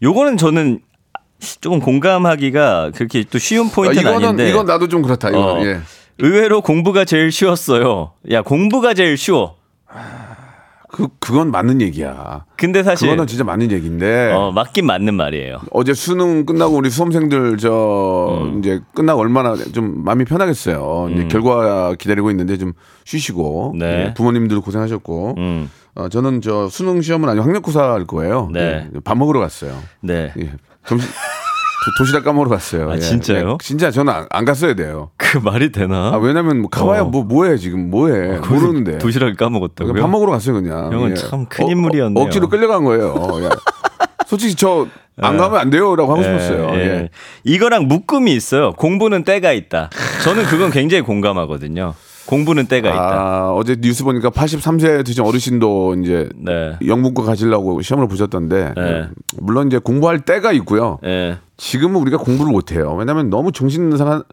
요거는 0.01 0.37
저는 0.37 0.79
조금 1.61 1.79
공감하기가 1.81 2.91
그렇게 2.95 3.23
또 3.29 3.37
쉬운 3.37 3.67
아, 3.67 3.71
포인트는 3.73 4.01
이거는 4.01 4.27
아닌데. 4.29 4.49
이건 4.49 4.65
나도 4.65 4.87
좀 4.87 5.01
그렇다. 5.01 5.29
이거는 5.29 5.47
어, 5.47 5.65
예. 5.65 5.79
의외로 6.19 6.61
공부가 6.61 7.05
제일 7.05 7.31
쉬웠어요. 7.31 8.11
야, 8.31 8.41
공부가 8.41 8.93
제일 8.93 9.17
쉬워. 9.17 9.55
그 10.95 11.09
그건 11.19 11.51
맞는 11.51 11.81
얘기야. 11.81 12.45
근데 12.55 12.81
사실 12.81 13.09
그거는 13.09 13.27
진짜 13.27 13.43
맞는 13.43 13.69
얘기인데. 13.71 14.31
어, 14.31 14.53
맞긴 14.53 14.85
맞는 14.85 15.13
말이에요. 15.13 15.59
어제 15.71 15.93
수능 15.93 16.45
끝나고 16.45 16.77
우리 16.77 16.89
수험생들 16.89 17.57
저 17.57 18.39
음. 18.43 18.59
이제 18.59 18.79
끝나고 18.93 19.19
얼마나 19.19 19.55
좀 19.57 20.05
마음이 20.05 20.23
편하겠어요. 20.23 21.09
이제 21.11 21.27
결과 21.27 21.95
기다리고 21.95 22.31
있는데 22.31 22.57
좀 22.57 22.71
쉬시고 23.03 23.73
네. 23.77 23.85
예, 24.07 24.13
부모님들 24.13 24.61
고생하셨고 24.61 25.35
음. 25.37 25.69
어, 25.95 26.07
저는 26.07 26.39
저 26.39 26.69
수능 26.69 27.01
시험은 27.01 27.27
아니고 27.27 27.43
학력고사 27.43 27.91
할 27.91 28.05
거예요. 28.05 28.49
네. 28.53 28.87
예, 28.95 28.99
밥 29.03 29.17
먹으러 29.17 29.41
갔어요. 29.41 29.77
네. 29.99 30.31
예. 30.39 30.51
점심 30.85 31.09
도, 31.97 32.05
시락 32.05 32.23
까먹으러 32.23 32.49
갔어요. 32.49 32.91
아, 32.91 32.95
예. 32.95 32.99
진짜요? 32.99 33.51
예, 33.51 33.57
진짜 33.63 33.91
저는 33.91 34.11
안, 34.13 34.25
안 34.29 34.45
갔어야 34.45 34.73
돼요. 34.73 35.11
그 35.17 35.37
말이 35.37 35.71
되나? 35.71 36.11
아, 36.13 36.17
왜냐면 36.17 36.61
뭐 36.61 36.69
가봐야 36.69 37.01
어. 37.01 37.05
뭐 37.05 37.23
뭐해 37.23 37.57
지금 37.57 37.89
뭐해 37.89 38.39
모르는데. 38.39 38.97
도시락을 38.97 39.35
까먹었다고요? 39.35 40.01
밥 40.01 40.09
먹으러 40.09 40.31
갔어요 40.31 40.55
그냥. 40.55 40.89
예. 40.91 40.95
형은 40.95 41.15
참큰 41.15 41.67
인물이었네요. 41.67 42.21
어, 42.21 42.25
억지로 42.25 42.49
끌려간 42.49 42.83
거예요. 42.83 43.13
어, 43.13 43.43
야. 43.43 43.49
솔직히 44.25 44.55
저 44.55 44.87
안 45.21 45.37
가면 45.37 45.59
안 45.59 45.69
돼요라고 45.69 46.11
하고 46.11 46.23
싶었어요. 46.23 46.69
예, 46.73 46.79
예. 46.79 46.85
예. 46.85 47.09
이거랑 47.43 47.87
묶음이 47.87 48.33
있어요. 48.33 48.73
공부는 48.73 49.23
때가 49.23 49.53
있다. 49.53 49.89
저는 50.23 50.43
그건 50.45 50.71
굉장히 50.71 51.03
공감하거든요. 51.03 51.93
공부는 52.25 52.65
때가 52.65 52.89
있다. 52.89 52.99
아, 52.99 53.53
어제 53.53 53.75
뉴스 53.79 54.03
보니까 54.03 54.31
83세 54.31 55.05
드신 55.05 55.23
어르신도 55.23 55.95
이제 56.03 56.27
네. 56.35 56.75
영문과 56.85 57.23
가시려고 57.23 57.81
시험을 57.81 58.07
보셨던데 58.07 58.73
네. 58.75 59.07
물론 59.37 59.67
이제 59.67 59.77
공부할 59.77 60.21
때가 60.21 60.51
있고요. 60.53 60.97
예. 61.05 61.37
지금은 61.57 62.01
우리가 62.01 62.17
공부를 62.17 62.51
못 62.51 62.71
해요. 62.71 62.95
왜냐하면 62.97 63.29
너무 63.29 63.51
정신 63.51 63.95
상한 63.97 64.23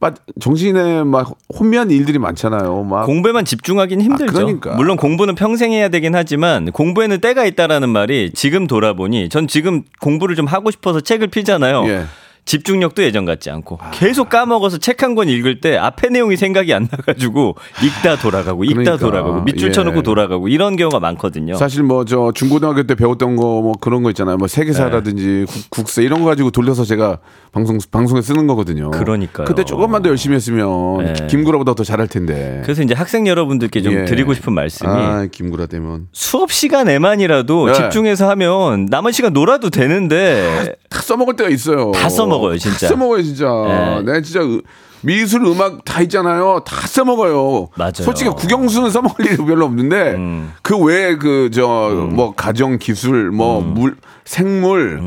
빠 0.00 0.14
정신에 0.40 1.04
막 1.04 1.36
혼미한 1.58 1.90
일들이 1.90 2.18
많잖아요. 2.18 2.84
막 2.84 3.04
공부에만 3.04 3.44
집중하긴 3.44 4.00
힘들죠. 4.00 4.30
아, 4.30 4.32
그러니까. 4.32 4.74
물론 4.74 4.96
공부는 4.96 5.34
평생 5.34 5.72
해야 5.72 5.90
되긴 5.90 6.14
하지만 6.14 6.72
공부에는 6.72 7.20
때가 7.20 7.44
있다라는 7.44 7.90
말이 7.90 8.30
지금 8.32 8.66
돌아보니 8.66 9.28
전 9.28 9.46
지금 9.46 9.82
공부를 10.00 10.36
좀 10.36 10.46
하고 10.46 10.70
싶어서 10.70 11.02
책을 11.02 11.26
피잖아요. 11.28 11.84
예. 11.88 12.04
집중력도 12.44 13.02
예전 13.02 13.24
같지 13.24 13.50
않고 13.50 13.78
계속 13.92 14.28
까먹어서 14.28 14.78
책 14.78 15.02
한 15.02 15.14
권 15.14 15.28
읽을 15.28 15.60
때 15.60 15.76
앞에 15.76 16.08
내용이 16.08 16.36
생각이 16.36 16.72
안 16.74 16.88
나가지고 16.90 17.56
읽다 17.84 18.16
돌아가고 18.16 18.64
읽다 18.64 18.74
그러니까. 18.82 18.96
돌아가고 18.98 19.42
밑줄 19.42 19.68
예. 19.68 19.72
쳐놓고 19.72 20.02
돌아가고 20.02 20.48
이런 20.48 20.76
경우가 20.76 21.00
많거든요. 21.00 21.54
사실 21.54 21.82
뭐 21.82 22.04
저 22.04 22.32
중고등학교 22.34 22.82
때 22.84 22.94
배웠던 22.94 23.36
거 23.36 23.60
뭐 23.60 23.72
그런 23.80 24.02
거 24.02 24.10
있잖아요. 24.10 24.36
뭐 24.36 24.46
세계사라든지 24.48 25.44
국, 25.70 25.88
세 25.88 26.02
이런 26.02 26.20
거 26.20 26.26
가지고 26.26 26.50
돌려서 26.50 26.84
제가 26.84 27.18
방송 27.52 27.78
방송에 27.90 28.22
쓰는 28.22 28.46
거거든요. 28.46 28.90
그러니까요. 28.90 29.46
그때 29.46 29.64
조금만 29.64 30.02
더 30.02 30.08
열심히 30.08 30.36
했으면 30.36 30.98
네. 31.14 31.26
김구라보다 31.28 31.74
더 31.74 31.82
잘할 31.84 32.06
텐데. 32.08 32.60
그래서 32.64 32.82
이제 32.82 32.94
학생 32.94 33.26
여러분들께 33.26 33.82
좀 33.82 33.92
예. 33.94 34.04
드리고 34.04 34.34
싶은 34.34 34.52
말씀이 34.52 34.88
아, 34.90 35.26
김구라 35.30 35.66
되면 35.66 36.06
수업 36.12 36.52
시간에만이라도 36.52 37.66
네. 37.66 37.72
집중해서 37.74 38.28
하면 38.30 38.86
남은 38.86 39.12
시간 39.12 39.32
놀아도 39.32 39.70
되는데 39.70 40.74
다 40.88 41.00
써먹을 41.02 41.36
때가 41.36 41.50
있어요. 41.50 41.92
다 41.92 42.08
써먹 42.08 42.39
어요, 42.40 42.58
진짜. 42.58 42.78
다 42.78 42.88
써먹어요, 42.88 43.22
진짜. 43.22 43.46
네. 43.46 44.02
내가 44.02 44.20
진짜 44.20 44.40
으- 44.40 44.62
미술, 45.02 45.44
음악 45.46 45.82
다 45.84 46.02
있잖아요. 46.02 46.60
다 46.66 46.86
써먹어요. 46.86 47.68
맞아요. 47.76 47.92
솔직히 47.94 48.28
국영수는 48.30 48.90
써먹을 48.90 49.24
일이 49.26 49.36
별로 49.38 49.64
없는데 49.64 50.12
음. 50.16 50.52
그 50.62 50.76
외에 50.76 51.16
그 51.16 51.48
저 51.50 51.90
뭐 52.10 52.34
가정 52.34 52.78
기술, 52.78 53.30
뭐 53.30 53.60
음. 53.60 53.74
물, 53.74 53.96
생물 54.24 55.00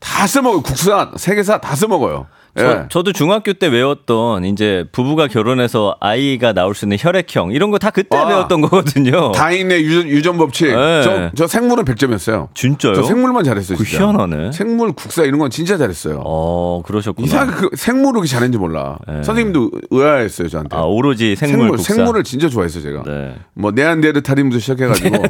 다 0.00 0.26
써먹어요. 0.26 0.62
국사, 0.62 1.10
세계사 1.16 1.60
다 1.60 1.74
써먹어요. 1.76 2.26
예. 2.58 2.86
저, 2.90 3.02
도 3.02 3.12
중학교 3.12 3.52
때 3.52 3.66
외웠던 3.68 4.44
이제 4.44 4.84
부부가 4.92 5.26
결혼해서 5.28 5.96
아이가 6.00 6.52
나올 6.52 6.74
수 6.74 6.84
있는 6.84 6.96
혈액형 7.00 7.52
이런 7.52 7.70
거 7.70 7.78
다 7.78 7.90
그때 7.90 8.16
아. 8.16 8.26
배웠던 8.26 8.60
거거든요. 8.62 9.30
다인의 9.32 9.84
유전, 9.84 10.08
유전 10.08 10.36
법칙. 10.36 10.66
네. 10.68 11.02
저, 11.02 11.30
저 11.36 11.46
생물은 11.46 11.84
100점이었어요. 11.84 12.48
진짜요? 12.54 12.94
저 12.94 13.02
생물만 13.04 13.44
잘했어요. 13.44 13.78
그 13.78 13.84
진짜. 13.84 14.02
희한하네. 14.04 14.50
생물, 14.52 14.92
국사 14.92 15.22
이런 15.22 15.38
건 15.38 15.50
진짜 15.50 15.76
잘했어요. 15.76 16.22
어, 16.24 16.82
그러셨구나. 16.84 17.26
이상하게 17.26 17.52
그 17.56 17.70
생물을 17.76 18.12
그렇게 18.14 18.26
잘했는지 18.28 18.58
몰라. 18.58 18.98
선생님도 19.06 19.70
의아했어요, 19.90 20.48
저한테. 20.48 20.76
아, 20.76 20.80
오로지 20.82 21.36
생물, 21.36 21.68
국사. 21.70 21.94
생물을 21.94 22.24
진짜 22.24 22.48
좋아했어요, 22.48 22.82
제가. 22.82 23.02
네. 23.06 23.34
뭐 23.54 23.70
네안데르탈임도 23.70 24.58
시작해 24.58 24.86
가지고 24.86 25.22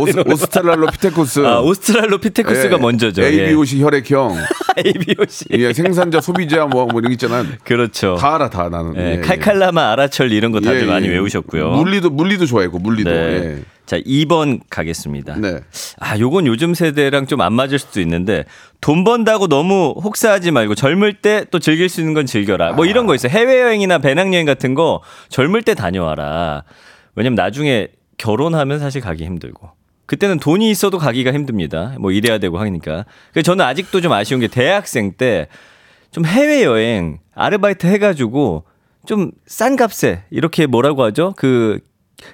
오스, 0.00 0.22
오스 0.26 0.46
트랄로피테쿠스, 0.46 1.46
아, 1.46 1.60
오스트랄로피테쿠스가 1.60 2.76
예, 2.76 2.80
먼저죠. 2.80 3.22
ABOC 3.22 3.82
혈액형, 3.82 4.36
예. 4.84 4.88
ABOC. 4.88 5.46
예, 5.52 5.72
생산자, 5.72 6.20
소비자 6.20 6.49
뭐, 6.58 6.86
뭐 6.86 7.00
이런 7.00 7.04
거 7.04 7.12
있잖아요. 7.12 7.44
그렇죠. 7.64 8.16
다 8.16 8.34
알아, 8.36 8.50
다 8.50 8.68
나는. 8.68 8.94
예, 8.96 9.00
예, 9.00 9.16
예. 9.16 9.20
칼칼라마, 9.20 9.90
아라철 9.92 10.32
이런 10.32 10.52
거 10.52 10.60
다들 10.60 10.82
예, 10.82 10.86
많이 10.86 11.06
예. 11.06 11.12
외우셨고요. 11.12 11.70
물리도 11.70 12.10
물리도 12.10 12.46
좋아했고 12.46 12.78
물리도. 12.78 13.10
네. 13.10 13.16
예. 13.16 13.58
자, 13.86 13.98
2번 13.98 14.60
가겠습니다. 14.70 15.34
네. 15.36 15.58
아, 15.98 16.16
요건 16.18 16.46
요즘 16.46 16.74
세대랑 16.74 17.26
좀 17.26 17.40
안 17.40 17.52
맞을 17.54 17.78
수도 17.80 18.00
있는데 18.00 18.44
돈 18.80 19.02
번다고 19.02 19.48
너무 19.48 19.94
혹사하지 20.02 20.52
말고 20.52 20.74
젊을 20.76 21.14
때 21.14 21.44
또 21.50 21.58
즐길 21.58 21.88
수 21.88 22.00
있는 22.00 22.14
건 22.14 22.26
즐겨라. 22.26 22.72
뭐 22.74 22.86
이런 22.86 23.06
거 23.06 23.14
있어요. 23.16 23.32
해외여행이나 23.32 23.98
배낭여행 23.98 24.46
같은 24.46 24.74
거 24.74 25.02
젊을 25.30 25.62
때 25.62 25.74
다녀와라. 25.74 26.62
왜냐면 27.16 27.34
나중에 27.34 27.88
결혼하면 28.18 28.78
사실 28.78 29.00
가기 29.00 29.24
힘들고. 29.24 29.70
그때는 30.06 30.38
돈이 30.38 30.70
있어도 30.70 30.98
가기가 30.98 31.32
힘듭니다. 31.32 31.94
뭐 31.98 32.10
일해야 32.12 32.38
되고 32.38 32.58
하니까. 32.58 33.06
그래서 33.32 33.44
저는 33.44 33.64
아직도 33.64 34.00
좀 34.00 34.12
아쉬운 34.12 34.40
게 34.40 34.48
대학생 34.48 35.12
때 35.12 35.48
좀 36.10 36.24
해외여행 36.26 37.18
아르바이트 37.34 37.86
해가지고 37.86 38.64
좀 39.06 39.30
싼 39.46 39.76
값에 39.76 40.24
이렇게 40.30 40.66
뭐라고 40.66 41.02
하죠? 41.04 41.34
그 41.36 41.78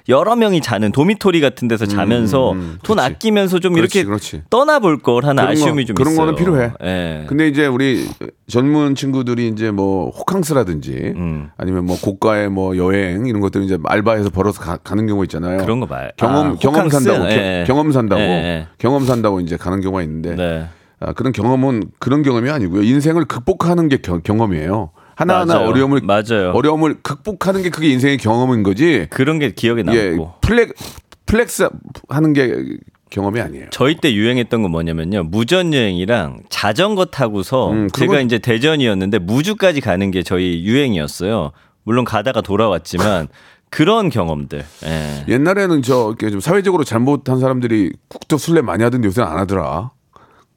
여러 0.09 0.35
명이 0.35 0.59
자는 0.59 0.91
도미토리 0.91 1.39
같은 1.39 1.69
데서 1.69 1.85
자면서 1.85 2.51
음, 2.51 2.77
돈 2.83 2.97
그렇지. 2.97 3.13
아끼면서 3.15 3.59
좀 3.59 3.71
그렇지, 3.73 3.99
이렇게 3.99 4.05
그렇지. 4.05 4.41
떠나볼 4.49 4.99
걸 4.99 5.23
하는 5.23 5.35
그런 5.41 5.45
거- 5.47 5.51
아쉬움이 5.53 5.85
좀 5.85 5.95
그런 5.95 6.11
있어요. 6.11 6.25
거는 6.25 6.37
필요해. 6.37 6.71
예. 6.83 7.25
근데 7.27 7.47
이제 7.47 7.67
우리 7.67 8.05
젊은 8.49 8.95
친구들이 8.95 9.47
이제 9.47 9.71
뭐 9.71 10.09
호캉스라든지 10.09 11.13
음. 11.15 11.49
아니면 11.55 11.85
뭐 11.85 11.97
고가의 12.01 12.49
뭐 12.49 12.75
여행 12.75 13.27
이런 13.27 13.39
것들 13.39 13.63
이제 13.63 13.77
알바해서 13.85 14.29
벌어서 14.29 14.59
가, 14.61 14.95
는 14.95 15.07
경우 15.07 15.23
있잖아요. 15.23 15.59
그런 15.59 15.79
거 15.79 15.85
말. 15.85 16.11
경험 16.17 16.47
아, 16.51 16.55
경험? 16.59 16.89
산다고 16.89 17.31
예. 17.31 17.63
겨- 17.65 17.73
경험 17.73 17.91
산다고 17.93 18.21
예, 18.21 18.25
예. 18.27 18.67
경험 18.79 19.05
산다고 19.05 19.39
이제 19.39 19.55
가는 19.55 19.79
경우가 19.79 20.01
있는데 20.03 20.35
네. 20.35 20.67
아, 20.99 21.13
그런 21.13 21.31
경험은 21.31 21.91
그런 21.99 22.23
경험이 22.23 22.49
아니고요. 22.49 22.81
인생을 22.83 23.25
극복하는 23.25 23.87
게 23.87 23.97
겨- 23.97 24.19
경험이에요. 24.19 24.91
하나하나 25.15 25.55
맞아요. 25.55 25.69
어려움을 25.69 26.01
맞아요. 26.03 26.51
어려움을 26.53 26.97
극복하는 27.01 27.63
게 27.63 27.69
그게 27.69 27.89
인생의 27.89 28.17
경험인 28.17 28.63
거지. 28.63 29.07
그런 29.09 29.39
게 29.39 29.51
기억에 29.51 29.83
예, 29.91 30.09
남고. 30.09 30.33
fle- 30.41 30.73
flex 31.25 31.69
하는 32.09 32.33
게 32.33 32.53
경험이 33.09 33.41
아니에요. 33.41 33.67
저희 33.71 33.95
때 33.95 34.13
유행했던 34.13 34.61
건 34.61 34.71
뭐냐면요. 34.71 35.23
무전 35.23 35.73
여행이랑 35.73 36.41
자전거 36.49 37.05
타고서 37.05 37.71
음, 37.71 37.87
그건- 37.87 38.09
제가 38.09 38.21
이제 38.21 38.37
대전이었는데 38.39 39.19
무주까지 39.19 39.81
가는 39.81 40.11
게 40.11 40.23
저희 40.23 40.63
유행이었어요. 40.65 41.51
물론 41.83 42.05
가다가 42.05 42.41
돌아왔지만 42.41 43.27
그런 43.69 44.09
경험들. 44.09 44.63
예. 44.85 45.25
옛날에는 45.27 45.81
저 45.81 46.07
이렇게 46.09 46.29
좀 46.31 46.39
사회적으로 46.39 46.83
잘못한 46.83 47.39
사람들이 47.39 47.91
국토 48.07 48.37
순례 48.37 48.61
많이 48.61 48.83
하던데 48.83 49.07
요새는 49.07 49.27
안 49.29 49.37
하더라. 49.39 49.91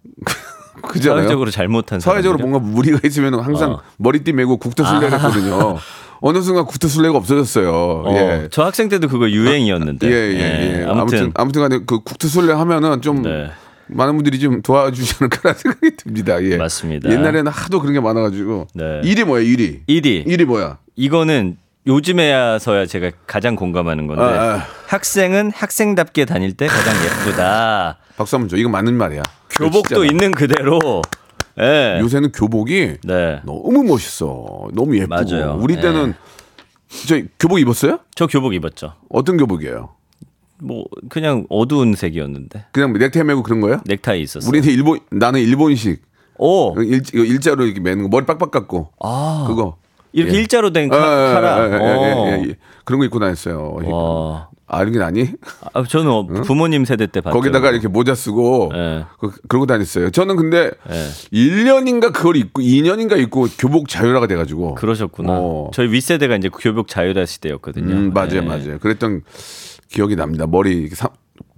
그잖아요. 0.83 1.23
사회적으로 1.23 1.50
잘못한 1.50 2.00
사회적으로 2.00 2.38
사람들이요? 2.38 2.50
뭔가 2.61 2.75
무리가 2.75 3.00
있으면 3.04 3.40
항상 3.40 3.73
어. 3.73 3.80
머리띠 3.99 4.33
메고 4.33 4.57
국토 4.57 4.85
순례를 4.85 5.12
했거든요. 5.12 5.78
어느 6.23 6.40
순간 6.42 6.66
국토 6.66 6.88
순례가 6.88 7.16
없어졌어요. 7.16 7.71
어, 7.73 8.14
예. 8.14 8.49
저 8.50 8.62
학생 8.64 8.88
때도 8.88 9.09
그거 9.09 9.30
유행이었는데. 9.30 10.07
예, 10.07 10.12
예, 10.12 10.80
예. 10.80 10.85
아무튼 10.85 11.00
아무튼 11.00 11.33
아무튼 11.35 11.62
간에 11.62 11.78
그 11.87 12.00
국토 12.02 12.28
순례 12.28 12.52
하면은 12.52 13.00
좀 13.00 13.23
네. 13.23 13.50
많은 13.88 14.14
분들이 14.16 14.38
좀 14.38 14.62
도와주지 14.62 15.16
않을까라는 15.21 15.59
생각이 15.59 15.97
듭니다. 15.97 16.42
예. 16.45 16.57
맞습니다. 16.57 17.11
옛날에는 17.11 17.50
하도 17.50 17.80
그런 17.80 17.95
게 17.95 18.00
많아가지고 18.00 18.69
네. 18.75 19.00
일이 19.04 19.25
뭐야 19.25 19.42
일이 19.42 19.83
1위. 19.88 20.26
일이 20.26 20.45
뭐야 20.45 20.78
이거는 20.97 21.57
요즘에야서야 21.87 22.87
제가 22.87 23.10
가장 23.26 23.56
공감하는 23.56 24.06
건데 24.06 24.22
아, 24.22 24.54
아. 24.56 24.66
학생은 24.87 25.50
학생답게 25.54 26.26
다닐 26.26 26.54
때 26.56 26.66
가장 26.66 26.94
예쁘다. 27.04 27.99
박수 28.16 28.37
한번 28.37 28.49
줘 28.49 28.56
이거 28.56 28.68
맞는 28.68 28.94
말이야 28.94 29.22
교복도 29.50 30.04
있는 30.04 30.30
그대로. 30.32 30.78
예. 31.58 31.99
요새는 32.00 32.32
교복이 32.32 32.99
네. 33.04 33.40
너무 33.44 33.82
멋있어 33.84 34.68
너무 34.72 34.96
예쁘고 34.96 35.08
맞아요. 35.14 35.58
우리 35.60 35.76
예. 35.76 35.80
때는 35.80 36.14
저 37.08 37.20
교복 37.38 37.58
입었어요? 37.60 37.99
저 38.14 38.26
교복 38.26 38.54
입었죠. 38.54 38.94
어떤 39.08 39.37
교복이에요? 39.37 39.90
뭐 40.58 40.84
그냥 41.08 41.46
어두운 41.49 41.94
색이었는데 41.94 42.66
그냥 42.72 42.92
넥타이 42.92 43.25
메고 43.25 43.42
그런 43.42 43.60
거예요? 43.60 43.80
넥타이 43.87 44.20
있었어요. 44.22 44.49
우리는 44.49 44.68
일본 44.68 45.00
나는 45.10 45.40
일본식 45.40 46.02
오 46.37 46.75
일, 46.80 47.02
일자로 47.12 47.64
이렇게 47.64 47.80
매는 47.80 48.04
거 48.04 48.08
머리 48.08 48.26
빡빡 48.26 48.50
깎고 48.50 48.90
아. 49.00 49.44
그거 49.49 49.76
이렇게 50.12 50.35
예. 50.37 50.40
일자로 50.40 50.71
된 50.73 50.85
예, 50.85 50.88
카, 50.88 50.97
예, 50.97 51.33
카라. 51.35 51.69
예, 51.69 51.73
예, 51.73 51.76
어. 51.76 52.26
예, 52.26 52.43
예, 52.43 52.49
예. 52.50 52.57
그런 52.85 52.99
거 53.00 53.05
입고 53.05 53.19
다녔어요. 53.21 53.79
와. 53.85 54.49
아, 54.73 54.83
이런 54.83 54.93
게 54.93 55.02
아니? 55.02 55.29
아, 55.75 55.83
저는 55.83 56.11
어, 56.11 56.26
부모님 56.45 56.85
세대 56.85 57.09
때 57.09 57.21
봤죠. 57.21 57.35
거기다가 57.37 57.71
이렇게 57.73 57.88
모자 57.88 58.14
쓰고 58.14 58.71
예. 58.73 59.05
그, 59.19 59.33
그러고 59.49 59.67
다녔어요. 59.67 60.11
저는 60.11 60.37
근데 60.37 60.71
예. 60.90 61.07
1년인가 61.33 62.12
그걸 62.12 62.37
입고 62.37 62.62
2년인가 62.62 63.19
입고 63.21 63.49
교복 63.59 63.88
자유화가 63.88 64.29
돼가지고 64.29 64.76
그러셨구나. 64.76 65.33
어. 65.33 65.71
저희 65.75 65.88
윗세대가 65.90 66.37
이제 66.37 66.49
교복 66.49 66.87
자유다 66.87 67.26
시대였거든요. 67.26 67.93
음, 67.93 68.12
맞아요, 68.14 68.37
예. 68.37 68.40
맞아요. 68.43 68.79
그랬던 68.79 69.23
기억이 69.88 70.14
납니다. 70.14 70.47
머리 70.47 70.83
이렇게 70.83 70.95
사- 70.95 71.11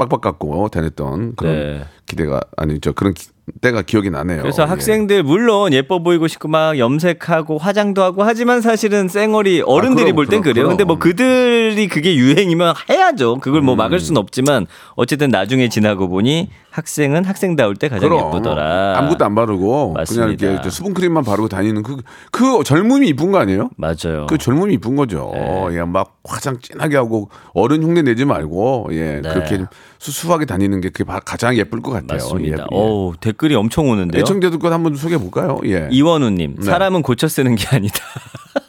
빡빡 0.09 0.21
깎고 0.21 0.69
다녔던 0.69 1.35
그런 1.37 1.55
네. 1.55 1.85
기대가 2.07 2.41
아니 2.57 2.81
저 2.81 2.93
그런 2.93 3.15
기- 3.15 3.29
때가 3.61 3.83
기억이 3.83 4.09
나네요. 4.11 4.43
그래서 4.43 4.63
예. 4.63 4.67
학생들 4.67 5.25
물론 5.25 5.73
예뻐 5.73 6.01
보이고 6.01 6.29
싶고 6.29 6.47
막 6.49 6.79
염색하고 6.79 7.59
화장도 7.59 8.01
하고 8.03 8.23
하지만 8.23 8.61
사실은 8.61 9.09
쌩얼이 9.09 9.63
어른들이 9.63 10.03
아, 10.11 10.13
그럼, 10.13 10.17
볼땐 10.17 10.41
그럼, 10.43 10.55
그래요. 10.55 10.69
근데 10.69 10.85
뭐. 10.85 10.99
그들이 10.99 11.89
그게 11.89 12.15
유행이면 12.15 12.75
해야죠. 12.89 13.39
그걸 13.41 13.61
뭐 13.63 13.75
음. 13.75 13.79
막을 13.79 13.99
수는 13.99 14.21
없지만 14.21 14.67
어쨌든 14.95 15.31
나중에 15.31 15.69
지나고 15.69 16.09
보니 16.09 16.51
학생은 16.71 17.25
학생다울 17.25 17.75
때 17.77 17.89
가장 17.89 18.09
그럼 18.09 18.29
예쁘더라. 18.29 18.99
아무것도 18.99 19.25
안 19.25 19.35
바르고 19.35 19.93
맞습니다. 19.95 20.37
그냥 20.37 20.53
이렇게 20.55 20.71
수분 20.71 20.95
크림만 20.95 21.25
바르고 21.25 21.49
다니는 21.49 21.83
그그 21.83 22.63
젊음이 22.65 23.09
이쁜 23.09 23.33
거 23.33 23.39
아니에요? 23.39 23.71
맞아요. 23.77 24.27
그 24.29 24.39
젊음이 24.39 24.75
이쁜 24.75 24.95
거죠. 24.97 25.33
네. 25.35 25.67
예, 25.79 25.83
막 25.83 26.19
화장 26.25 26.59
진하게 26.61 26.97
하고 26.97 27.29
어른 27.55 27.83
흉내 27.83 28.03
내지 28.03 28.25
말고 28.25 28.89
예, 28.93 29.21
네. 29.21 29.29
그렇게 29.29 29.57
좀 29.59 29.67
수수하게 30.03 30.47
다니는 30.47 30.81
게 30.81 30.89
그게 30.89 31.05
바- 31.05 31.21
가장 31.21 31.57
예쁠 31.57 31.81
것 31.81 31.93
같아요. 31.93 32.19
맞습니다. 32.19 32.57
예, 32.59 32.61
예. 32.61 32.67
어우, 32.71 33.15
댓글이 33.21 33.55
엄청 33.55 33.89
오는데요. 33.89 34.21
애청자들 34.21 34.59
것 34.59 34.73
한번 34.73 34.97
소개해 34.97 35.21
볼까요? 35.21 35.61
예. 35.65 35.87
이원우님, 35.93 36.57
네. 36.59 36.65
사람은 36.67 37.03
고쳐 37.03 37.29
쓰는 37.29 37.55
게 37.55 37.69
아니다. 37.71 37.95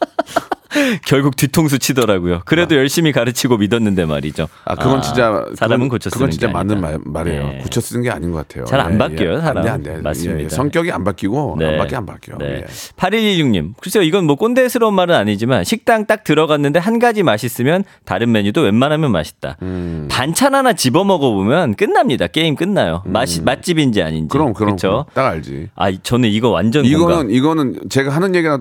결국 1.06 1.36
뒤통수 1.36 1.80
치더라고요. 1.80 2.42
그래도 2.46 2.76
열심히 2.76 3.12
가르치고 3.12 3.58
믿었는데 3.58 4.06
말이죠. 4.06 4.48
아, 4.66 4.76
그건 4.76 5.02
진짜 5.02 5.46
사람은 5.56 5.90
고쳐 5.90 6.10
쓰는 6.10 6.18
그건 6.20 6.32
진짜 6.32 6.48
게 6.48 6.54
맞는. 6.54 6.82
말, 6.82 7.00
말이에요. 7.04 7.52
예. 7.56 7.60
고쳐 7.62 7.82
쓰는 7.82 8.02
게 8.04 8.10
아닌 8.10 8.32
것 8.32 8.48
같아요. 8.48 8.66
잘안 8.66 8.98
바뀌어요, 8.98 9.42
사람. 9.42 9.58
안 9.58 9.64
돼, 9.64 9.70
안 9.70 9.84
돼. 9.84 10.02
맞습니다. 10.02 10.40
예, 10.40 10.44
예. 10.46 10.50
성격이 10.50 10.92
안 10.92 11.04
바뀌고 11.04 11.56
네. 11.60 11.68
안 11.68 11.78
바뀌 11.78 11.96
안 11.96 12.06
바뀌어. 12.06 12.38
네. 12.38 12.46
예. 12.62 12.66
8116님. 12.98 13.74
글쎄요, 13.82 14.04
이건 14.04 14.26
뭐 14.26 14.36
꼰대스러운 14.36 14.94
말은 14.94 15.16
아니지만 15.16 15.64
식당 15.64 16.06
딱 16.06 16.24
들어갔는데 16.24 16.80
한 16.80 17.00
가지 17.00 17.24
맛있으면 17.24 17.84
다른 18.06 18.32
메뉴도 18.32 18.62
웬만하면 18.62 19.12
맛있다. 19.12 19.58
음. 19.62 20.08
반찬 20.10 20.56
하나 20.56 20.74
집어 20.74 21.04
먹어 21.04 21.32
보면 21.32 21.76
끝납니다. 21.76 22.28
게임 22.28 22.56
끝나요. 22.56 23.04
맛이, 23.06 23.42
맛집인지 23.42 24.02
아닌지. 24.02 24.26
음. 24.26 24.28
그럼 24.30 24.54
그럼 24.54 24.76
그쵸? 24.76 25.06
딱 25.14 25.28
알지. 25.28 25.70
아, 25.76 25.92
저는 25.92 26.30
이거 26.30 26.50
완전 26.50 26.86
이거는 26.86 27.16
공감. 27.16 27.32
이거는 27.32 27.80
제가 27.90 28.12
하는 28.12 28.36
얘기가 28.36 28.60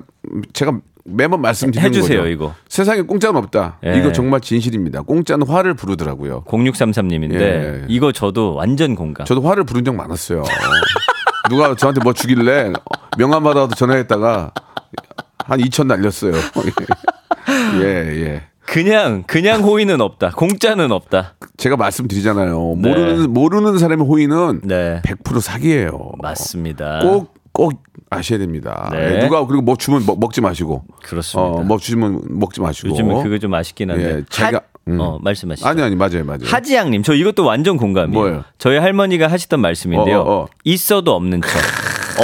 제가 0.53 0.79
매번 1.05 1.41
말씀드리는 1.41 1.89
해주세요, 1.89 2.21
거죠. 2.21 2.31
이거. 2.31 2.55
세상에 2.69 3.03
공짜는 3.03 3.37
없다. 3.37 3.79
예. 3.85 3.99
이거 3.99 4.13
정말 4.13 4.41
진실입니다. 4.41 5.03
공짜는 5.03 5.47
화를 5.47 5.75
부르더라고요. 5.75 6.45
0633님인데 6.45 7.41
예. 7.41 7.85
이거 7.89 8.13
저도 8.13 8.55
완전 8.55 8.95
공감. 8.95 9.27
저도 9.27 9.43
화를 9.43 9.65
부른 9.65 9.85
적 9.85 9.95
많았어요. 9.95 10.45
누가 11.51 11.75
저한테 11.75 12.01
뭐 12.03 12.13
주길래 12.13 12.73
명함 13.19 13.43
받아도 13.43 13.75
전화했다가 13.75 14.53
한 15.45 15.61
2천 15.61 15.87
날렸어요. 15.87 16.33
예, 17.83 17.87
예. 18.25 18.43
그냥 18.65 19.25
그냥 19.27 19.63
호의는 19.63 20.01
없다. 20.01 20.31
공짜는 20.31 20.93
없다. 20.93 21.35
제가 21.57 21.77
말씀드리잖아요. 21.77 22.77
네. 22.79 22.89
모르는 22.89 23.33
모르는 23.33 23.79
사람의 23.79 24.07
호의는 24.07 24.61
네. 24.65 25.03
100% 25.05 25.41
사기예요. 25.41 26.13
맞습니다. 26.23 27.01
꼭 27.03 27.35
꼭 27.53 27.83
아셔야 28.11 28.39
됩니다. 28.39 28.89
네. 28.93 29.17
예, 29.17 29.21
누가 29.21 29.45
그리고 29.47 29.63
뭐 29.63 29.77
주면 29.77 30.05
먹, 30.07 30.19
먹지 30.19 30.41
마시고. 30.41 30.85
그렇습니다. 31.03 31.61
어, 31.61 31.63
뭐 31.63 31.79
주시면 31.79 32.23
먹지 32.29 32.61
마시고. 32.61 32.89
요즘은 32.91 33.23
그거 33.23 33.39
좀 33.39 33.53
아쉽긴 33.55 33.91
한데. 33.91 34.05
예, 34.19 34.23
자기가- 34.25 34.55
하- 34.55 34.61
음. 34.89 34.99
어, 35.01 35.19
말씀하시죠. 35.23 35.67
아니 35.69 35.81
아니 35.83 35.95
맞아요 35.95 36.25
맞아요. 36.25 36.41
하지양님, 36.45 37.03
저 37.05 37.15
이것도 37.15 37.45
완전 37.45 37.77
공감이에요. 37.77 38.19
뭐예요? 38.21 38.45
저희 38.59 38.79
할머니가 38.79 39.29
하시던 39.29 39.61
말씀인데요. 39.61 40.21
어, 40.21 40.23
어, 40.23 40.43
어. 40.43 40.47
있어도 40.65 41.15
없는 41.15 41.41
척. 41.43 41.51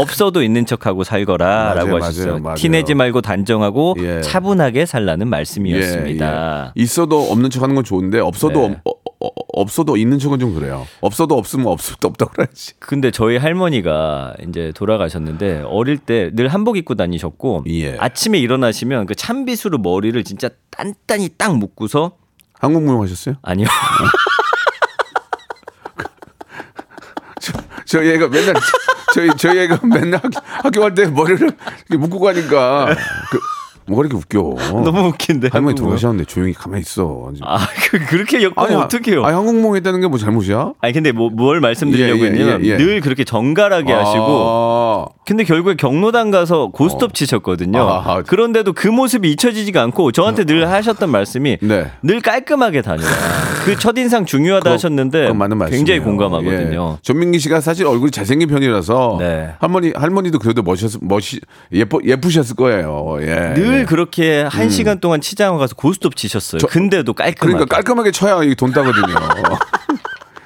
없어도 0.01 0.43
있는 0.43 0.67
척하고 0.67 1.03
살거라라고 1.03 1.97
하셨어요. 1.97 2.41
맞아요. 2.41 2.57
티내지 2.57 2.95
말고 2.95 3.23
단정하고 3.23 3.97
예. 4.01 4.21
차분하게 4.21 4.85
살라는 4.85 5.29
말씀이었습니다. 5.29 6.65
예, 6.77 6.81
예. 6.81 6.83
있어도 6.83 7.23
없는 7.33 7.49
척하는 7.49 7.75
건 7.75 7.85
좋은데 7.85 8.21
없어도 8.21 8.69
네. 8.69 8.81
없- 8.85 8.97
어, 8.97 8.98
어, 9.21 9.29
없어도 9.53 9.97
있는 9.97 10.19
척은 10.21 10.39
좀 10.39 10.55
그래요. 10.55 10.87
없어도 11.01 11.37
없으면 11.37 11.67
없어도 11.67 12.07
없다고 12.09 12.33
그래야지. 12.33 12.75
근데 12.79 13.11
저희 13.11 13.37
할머니가 13.37 14.35
이제 14.49 14.73
돌아가셨는데 14.77 15.63
어릴 15.67 15.99
때 15.99 16.31
늘 16.35 16.49
한복 16.49 16.77
입고 16.77 16.95
다니셨고 16.95 17.65
예. 17.69 17.97
아침에 17.99 18.39
일어나시면 18.39 19.07
그 19.07 19.15
찬빗으로 19.15 19.79
머리를 19.79 20.23
진짜 20.25 20.49
단단히 20.71 21.29
딱 21.37 21.57
묶고서 21.57 22.13
한국 22.61 22.85
무용 22.85 23.03
하셨어요? 23.03 23.37
아니요. 23.43 23.67
저 27.87 28.05
얘가 28.05 28.29
맨날 28.29 28.55
저희 29.15 29.31
저희 29.39 29.59
애가 29.61 29.81
맨날 29.87 30.21
학교, 30.23 30.41
학교 30.45 30.81
갈 30.83 30.95
때 30.95 31.07
머리를 31.07 31.51
묶고 31.99 32.21
가니까 32.21 32.95
그, 33.31 33.41
뭐가 33.89 34.07
이렇게 34.07 34.17
웃겨. 34.17 34.55
너무 34.85 35.09
웃긴데. 35.09 35.49
할머니. 35.53 35.75
돌아가셨는데 35.75 36.25
조용히 36.27 36.53
가만히 36.53 36.83
있어. 36.83 37.31
아, 37.43 37.59
그, 37.91 37.99
그렇게 38.07 38.43
엮으면 38.43 38.83
어떡해요? 38.83 39.25
아니 39.25 39.35
한국무용 39.35 39.77
했다는 39.77 40.01
게 40.01 40.09
뭐 40.09 40.19
잘못이야? 40.19 40.73
아니 40.81 40.93
근데 40.93 41.13
뭐 41.13 41.29
뭘 41.31 41.61
말씀드리려고 41.61 42.21
예, 42.21 42.25
예, 42.25 42.31
했냐면 42.31 42.65
예, 42.65 42.71
예. 42.71 42.77
늘 42.79 43.01
그렇게 43.01 43.23
정갈하게 43.25 43.93
하시고 43.93 44.25
아, 44.27 45.07
근데 45.27 45.45
결국에 45.45 45.77
경로당 45.77 46.31
가서 46.31 46.69
고스톱 46.73 47.15
치셨거든요. 47.15 47.79
아. 47.81 48.23
그런데도 48.23 48.73
그 48.73 48.89
모습이 48.89 49.31
잊혀지지가 49.33 49.83
않고 49.83 50.13
저한테 50.13 50.45
늘 50.45 50.69
하셨던 50.71 51.11
말씀이 51.11 51.59
네. 51.61 51.91
늘 52.03 52.21
깔끔하게 52.21 52.83
다녀라. 52.83 53.09
그 53.65 53.79
첫인상 53.79 54.25
중요하다 54.25 54.71
하셨는데 54.73 55.33
맞는 55.33 55.59
말씀이에요. 55.59 55.79
굉장히 55.85 56.01
공감하거든요. 56.01 56.95
예. 56.97 57.03
전민기 57.03 57.39
씨가 57.39 57.61
사실 57.61 57.87
얼굴이 57.87 58.11
잘생긴 58.11 58.49
편이라서 58.49 59.17
네. 59.21 59.51
할머니 59.61 59.93
할머니도 59.95 60.39
그래도 60.39 60.63
멋있 60.63 60.99
멋이 61.03 61.41
예뻐 61.73 62.01
예쁘셨을 62.05 62.57
거예요. 62.57 63.19
예. 63.21 63.53
늘 63.55 63.78
예. 63.81 63.85
그렇게 63.85 64.43
한 64.43 64.71
시간 64.71 65.01
동안 65.01 65.21
치장을 65.21 65.59
가서 65.59 65.75
고스톱 65.75 66.17
치셨어요. 66.17 66.61
근데도 66.69 67.13
깔끔하게. 67.15 67.53
그러니까 67.53 67.77
깔끔하게 67.77 68.11
쳐야 68.11 68.43
이돈 68.43 68.73
따거든요. 68.73 69.15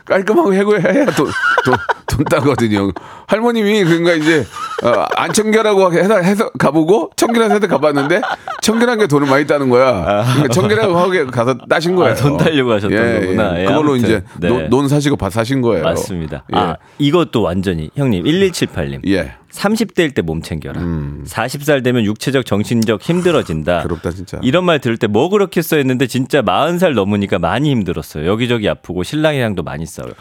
깔끔하게 0.05 0.59
해고해야 0.59 1.07
돈, 1.07 1.31
돈, 1.64 1.75
돈 2.07 2.25
따거든요. 2.25 2.92
할머님이 3.27 3.85
그러니까 3.85 4.12
이제 4.12 4.45
어, 4.83 5.07
안 5.16 5.33
청결하고 5.33 5.92
해서, 5.92 6.21
해서 6.21 6.51
가보고 6.59 7.11
청결해서 7.16 7.55
해서 7.55 7.66
가봤는데 7.68 8.21
청결한 8.61 8.99
게 8.99 9.07
돈을 9.07 9.29
많이 9.29 9.47
따는 9.47 9.68
거야. 9.71 10.25
그러니까 10.25 10.49
청결하고 10.49 10.97
하게 10.97 11.25
가서 11.27 11.55
따신 11.68 11.95
거예요. 11.95 12.12
아, 12.12 12.16
돈 12.16 12.37
따려고 12.37 12.73
하셨던 12.73 13.21
거구나. 13.21 13.61
예, 13.61 13.64
그걸로 13.64 13.92
아무튼. 13.92 13.97
이제 13.97 14.25
네. 14.38 14.49
논, 14.49 14.71
논 14.71 14.88
사시고 14.88 15.16
밭 15.16 15.33
사신 15.33 15.62
거예요. 15.62 15.85
맞습니다. 15.85 16.45
예. 16.55 16.59
아, 16.59 16.77
이것도 16.99 17.42
완전히 17.42 17.90
형님 17.95 18.25
1178님. 18.25 19.07
예. 19.09 19.35
30대일 19.53 20.15
때 20.15 20.23
몸 20.23 20.41
챙겨라. 20.43 20.81
40살 20.81 21.85
되면 21.85 22.05
육체적 22.05 22.47
정신적 22.47 23.03
힘들어진다. 23.03 23.79
음. 23.79 23.83
괴롭다, 23.83 24.11
진짜. 24.11 24.38
이런 24.43 24.65
말 24.65 24.81
들을 24.81 24.97
때 24.97 25.07
뭐 25.07 25.29
그렇겠어 25.29 25.77
했는데 25.77 26.07
진짜 26.07 26.41
40살 26.43 26.95
넘으니까 26.95 27.38
많이 27.38 27.71
힘들었어요. 27.71 28.27
여기저기 28.27 28.69
아프고 28.69 29.03
신랑이랑도 29.03 29.62
많이 29.62 29.85
싸워요. 29.87 30.15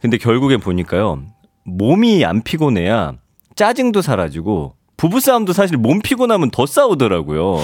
근데 0.00 0.16
결국에 0.18 0.56
보니까요. 0.56 1.22
몸이 1.64 2.24
안 2.24 2.42
피곤해야 2.42 3.14
짜증도 3.56 4.02
사라지고 4.02 4.74
부부싸움도 4.96 5.52
사실 5.52 5.76
몸 5.76 6.00
피곤하면 6.00 6.50
더 6.50 6.64
싸우더라고요. 6.66 7.58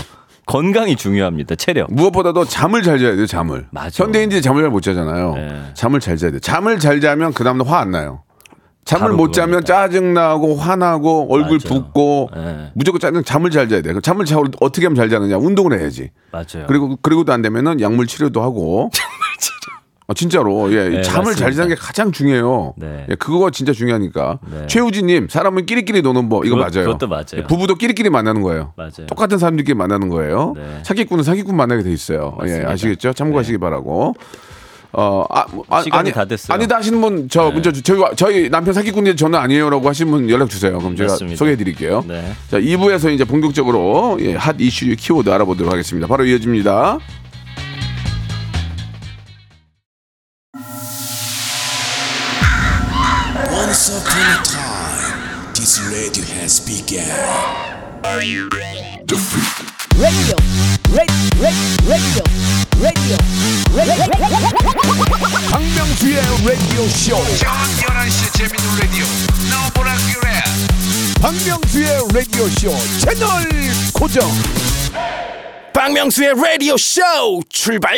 건강이 0.47 0.97
중요합니다. 0.97 1.55
체력. 1.57 1.93
무엇보다도 1.93 2.45
잠을 2.45 2.83
잘 2.83 2.99
자야 2.99 3.17
돼요, 3.17 3.27
잠을. 3.27 3.67
맞아. 3.71 4.05
현대인들이 4.05 4.43
잠을 4.43 4.63
잘 4.63 4.71
못 4.71 4.81
자잖아요. 4.81 5.35
네. 5.35 5.63
잠을 5.75 6.01
잘 6.01 6.17
자야 6.17 6.31
돼요. 6.31 6.41
잠을 6.41 6.79
잘 6.79 7.01
자면 7.01 7.33
그 7.33 7.43
다음날 7.45 7.67
화 7.69 7.79
안 7.81 7.91
나요. 7.91 8.23
잠을 8.87 9.13
못 9.13 9.33
자면 9.33 9.61
그겁니다. 9.61 9.67
짜증 9.89 10.15
나고 10.15 10.55
화나고 10.57 11.27
얼굴 11.31 11.59
맞아요. 11.63 11.83
붓고 11.83 12.31
네. 12.35 12.71
무조건 12.75 13.01
짜증 13.01 13.23
잠을 13.25 13.51
잘 13.51 13.69
자야 13.69 13.83
돼. 13.83 13.89
그럼 13.89 14.01
잠을 14.01 14.25
잘 14.25 14.39
어떻게 14.61 14.87
하면 14.87 14.95
잘 14.95 15.11
자느냐? 15.11 15.37
운동을 15.37 15.79
해야지. 15.79 16.11
맞아요. 16.31 16.67
그리고 16.69 16.97
그리고도 17.03 17.33
안 17.33 17.43
되면은 17.43 17.81
약물 17.81 18.07
치료도 18.07 18.41
하고. 18.43 18.91
아, 20.09 20.15
진짜로 20.15 20.73
예 20.73 20.89
네, 20.89 21.03
잠을 21.03 21.35
잘 21.35 21.49
맞습니다. 21.49 21.51
자는 21.51 21.69
게 21.71 21.75
가장 21.75 22.13
중요해요. 22.13 22.75
네. 22.77 23.07
예, 23.11 23.17
그거가 23.17 23.51
진짜 23.51 23.73
중요하니까. 23.73 24.39
네. 24.53 24.67
최우진님 24.69 25.27
사람은 25.29 25.67
끼리끼리 25.67 26.01
노는 26.03 26.29
법 26.29 26.47
이거 26.47 26.55
그것- 26.55 26.73
맞아요. 26.73 26.87
그것도 26.87 27.09
맞아요. 27.09 27.25
예, 27.39 27.43
부부도 27.43 27.75
끼리끼리 27.75 28.09
만나는 28.09 28.41
거예요. 28.43 28.73
맞아요. 28.77 29.07
똑같은 29.09 29.39
사람들끼리 29.39 29.75
만나는 29.77 30.09
거예요. 30.09 30.53
네. 30.57 30.79
사기꾼은 30.85 31.25
사기꾼 31.25 31.57
만나게 31.57 31.83
돼 31.83 31.91
있어요. 31.93 32.37
예, 32.43 32.45
맞습니다. 32.45 32.71
아시겠죠? 32.71 33.13
참고하시기 33.15 33.59
바라고. 33.59 34.15
어, 34.99 35.27
아, 35.29 35.45
뭐, 35.53 35.63
아 35.69 35.83
시간이 35.83 36.01
아니, 36.01 36.13
다 36.13 36.25
됐어요. 36.25 36.49
네. 36.49 36.55
아니다 36.55 36.77
하시는 36.77 36.99
분, 36.99 37.29
저, 37.29 37.51
문자, 37.51 37.71
주- 37.71 37.83
저희, 37.83 38.01
저희 38.17 38.49
남편 38.49 38.73
사기꾼이 38.73 39.15
저는 39.15 39.39
아니에요라고 39.39 39.87
하신 39.91 40.11
분 40.11 40.31
연락 40.31 40.49
주세요. 40.49 40.79
그럼 40.79 40.97
제가 40.97 41.13
맞습니다. 41.13 41.37
소개해 41.37 41.57
드릴게요. 41.59 42.03
네. 42.09 42.33
자, 42.51 42.59
2부에서 42.59 43.13
이제 43.13 43.25
본격적으로 43.27 44.17
예, 44.23 44.35
핫 44.35 44.57
이슈 44.59 44.87
키워드 44.97 45.29
알아보도록 45.29 45.71
하겠습니다. 45.71 46.07
바로 46.07 46.25
이어집니다. 46.25 46.99
박명수의 65.51 66.17
라디오 66.47 66.87
쇼. 66.89 67.17
저녁 67.17 67.67
11시 67.81 68.33
재밌는 68.37 68.79
라디오 68.81 69.05
너보라 69.51 69.93
그래 70.21 70.31
박명수의 71.21 71.89
라디오 72.15 72.47
쇼 72.49 72.71
채널 73.01 73.29
고정. 73.93 74.29
박명수의 75.73 76.35
라디오 76.37 76.77
쇼 76.77 77.01
출발. 77.49 77.97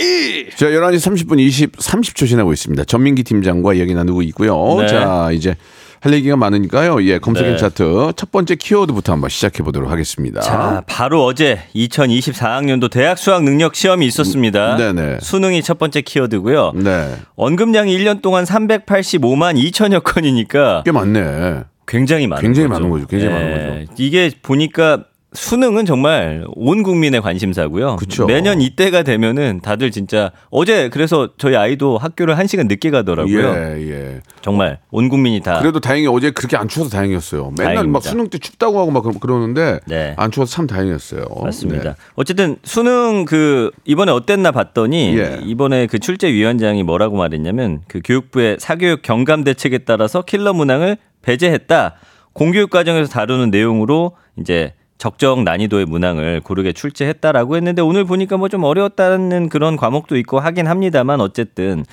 자, 0.57 0.66
11시 0.66 1.27
30분 1.27 1.38
20, 1.40 1.77
30초 1.77 2.27
지나고 2.27 2.53
있습니다. 2.53 2.85
전민기 2.85 3.22
팀장과 3.24 3.74
이야기 3.74 3.94
나누고 3.94 4.22
있고요. 4.22 4.81
네. 4.81 4.88
자, 4.88 5.31
이제 5.33 5.57
할 6.00 6.12
얘기가 6.12 6.37
많으니까요. 6.37 7.02
예, 7.04 7.18
검색엔 7.18 7.52
네. 7.52 7.56
차트 7.56 8.12
첫 8.16 8.30
번째 8.30 8.54
키워드부터 8.54 9.12
한번 9.12 9.30
시작해 9.30 9.62
보도록 9.62 9.90
하겠습니다. 9.90 10.40
자, 10.40 10.82
바로 10.87 11.24
어제 11.24 11.61
2024학년도 11.74 12.90
대학 12.90 13.18
수학 13.18 13.42
능력 13.42 13.74
시험이 13.74 14.06
있었습니다. 14.06 14.76
네네. 14.76 15.18
수능이 15.20 15.62
첫 15.62 15.78
번째 15.78 16.00
키워드고요. 16.00 16.72
네. 16.76 17.16
언급량이 17.37 17.96
1년 17.98 18.22
동안 18.22 18.44
385만 18.44 19.61
2천여 19.70 20.02
건이니까 20.04 20.82
꽤 20.84 20.92
많네. 20.92 21.64
굉장히 21.87 22.26
많은 22.26 22.42
굉장히 22.42 22.68
거죠. 22.68 22.80
많은 22.80 22.90
거죠. 22.90 23.06
굉장히 23.06 23.32
많은 23.32 23.87
거죠. 23.87 23.92
이게 23.98 24.30
보니까 24.42 25.04
수능은 25.35 25.85
정말 25.85 26.45
온 26.55 26.83
국민의 26.83 27.21
관심사고요. 27.21 27.97
그쵸. 27.97 28.25
매년 28.25 28.62
이때가 28.62 29.03
되면은 29.03 29.61
다들 29.62 29.91
진짜 29.91 30.33
어제 30.51 30.88
그래서 30.88 31.29
저희 31.37 31.55
아이도 31.55 31.99
학교를 31.99 32.38
한 32.38 32.47
시간 32.47 32.67
늦게 32.67 32.91
가더라고요. 32.91 33.55
예, 33.55 33.91
예. 33.91 34.21
정말 34.41 34.79
온 34.91 35.11
국민이 35.11 35.41
다 35.41 35.61
그래도 35.61 35.81
다행히 35.81 36.07
어제 36.07 36.31
그렇게 36.31 36.57
안 36.57 36.67
추워서 36.67 36.91
다행이었어요. 36.91 37.53
맨날 37.59 37.75
막 37.75 37.75
다행입니다. 37.75 38.01
수능 38.09 38.29
때 38.31 38.38
춥다고 38.38 38.81
하고 38.81 38.91
막 38.91 39.03
그러- 39.03 39.19
그러는데 39.19 39.81
네. 39.87 40.14
안 40.17 40.31
추워서 40.31 40.51
참 40.51 40.67
다행이었어요. 40.67 41.27
맞습니다. 41.43 41.83
네. 41.91 41.95
어쨌든 42.14 42.57
수능 42.64 43.27
그 43.27 43.71
이번에 43.85 44.11
어땠나 44.12 44.51
봤더니 44.51 45.19
예. 45.19 45.41
이번에 45.45 45.88
그 45.88 45.99
출제위원장이 45.99 46.83
뭐라고 46.85 47.19
말했냐면 47.19 47.83
그 47.87 48.01
교육부의 48.03 48.57
사교육 48.61 49.03
경감 49.03 49.45
대책에 49.45 49.79
따라서 49.79 50.23
킬러 50.23 50.55
문항을 50.55 50.97
배제했다. 51.21 51.97
공교육 52.33 52.71
과정에서 52.71 53.11
다루는 53.11 53.51
내용으로 53.51 54.12
이제 54.38 54.73
적정 54.98 55.44
난이도의 55.44 55.87
문항을 55.87 56.40
고르게 56.40 56.72
출제했다라고 56.72 57.56
했는데 57.56 57.82
오늘 57.82 58.04
보니까 58.04 58.37
뭐 58.37 58.48
좀 58.48 58.64
어려웠다는 58.64 59.48
그런 59.48 59.76
과목도 59.76 60.16
있고 60.18 60.40
하긴 60.40 60.66
합니다만 60.66 61.20
어쨌든 61.20 61.84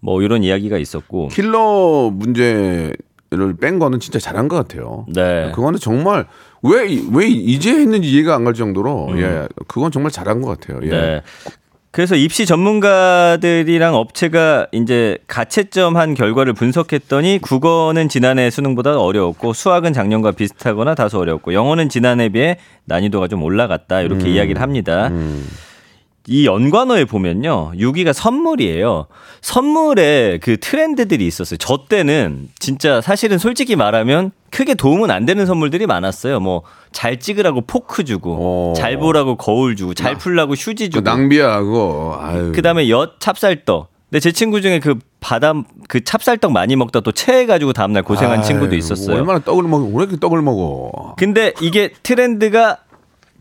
뭐 0.00 0.22
이런 0.22 0.42
이야기가 0.44 0.78
있었고 0.78 1.28
킬러 1.28 2.10
문제를 2.12 2.96
뺀 3.60 3.78
거는 3.78 3.98
진짜 4.00 4.18
잘한 4.18 4.48
것 4.48 4.56
같아요. 4.56 5.06
네. 5.08 5.50
그거는 5.54 5.78
정말 5.80 6.26
왜, 6.62 6.86
이- 6.88 7.06
왜 7.12 7.26
이제 7.28 7.72
했는지 7.72 8.10
이해가 8.10 8.34
안 8.34 8.44
갈 8.44 8.54
정도로 8.54 9.08
음. 9.08 9.18
예, 9.18 9.48
그건 9.66 9.90
정말 9.90 10.12
잘한 10.12 10.40
것 10.42 10.58
같아요. 10.60 10.80
예. 10.84 10.88
네. 10.90 11.22
그래서 11.92 12.14
입시 12.14 12.46
전문가들이랑 12.46 13.96
업체가 13.96 14.68
이제 14.70 15.18
가채점한 15.26 16.14
결과를 16.14 16.52
분석했더니 16.52 17.40
국어는 17.42 18.08
지난해 18.08 18.48
수능보다 18.48 18.98
어려웠고 18.98 19.52
수학은 19.52 19.92
작년과 19.92 20.32
비슷하거나 20.32 20.94
다소 20.94 21.18
어려웠고 21.18 21.52
영어는 21.52 21.88
지난해 21.88 22.28
비해 22.28 22.58
난이도가 22.84 23.26
좀 23.26 23.42
올라갔다 23.42 24.02
이렇게 24.02 24.26
음. 24.26 24.28
이야기를 24.28 24.62
합니다. 24.62 25.10
이 26.30 26.46
연관어에 26.46 27.04
보면요. 27.06 27.72
6위가 27.76 28.12
선물이에요. 28.12 29.06
선물에 29.40 30.38
그 30.40 30.58
트렌드들이 30.58 31.26
있었어요. 31.26 31.58
저 31.58 31.86
때는 31.88 32.48
진짜 32.58 33.00
사실은 33.00 33.38
솔직히 33.38 33.74
말하면 33.74 34.30
크게 34.50 34.74
도움은 34.74 35.10
안 35.10 35.26
되는 35.26 35.44
선물들이 35.44 35.86
많았어요. 35.86 36.40
뭐 36.40 36.62
잘 36.92 37.20
찍으라고 37.20 37.62
포크 37.62 38.04
주고, 38.04 38.36
어. 38.40 38.72
잘 38.74 38.98
보라고 38.98 39.36
거울 39.36 39.76
주고, 39.76 39.94
잘 39.94 40.18
풀라고 40.18 40.54
휴지 40.54 40.86
그 40.86 40.90
주고, 40.98 41.04
낭비야 41.08 41.60
그거. 41.60 42.18
아유. 42.20 42.52
그다음에 42.54 42.88
엿 42.88 43.20
찹쌀떡. 43.20 43.88
근데 44.10 44.18
제 44.18 44.32
친구 44.32 44.60
중에 44.60 44.80
그 44.80 44.96
바담 45.20 45.64
그 45.88 46.02
찹쌀떡 46.02 46.50
많이 46.50 46.74
먹다 46.74 46.98
또 47.00 47.12
체해가지고 47.12 47.72
다음날 47.72 48.02
고생한 48.02 48.38
아유, 48.40 48.46
친구도 48.46 48.74
있었어요. 48.74 49.16
얼마나 49.16 49.38
떡을 49.38 49.62
먹어? 49.62 49.84
왜 49.84 49.92
이렇게 49.94 50.16
떡을 50.18 50.42
먹어? 50.42 51.14
근데 51.16 51.52
이게 51.60 51.90
트렌드가 52.02 52.78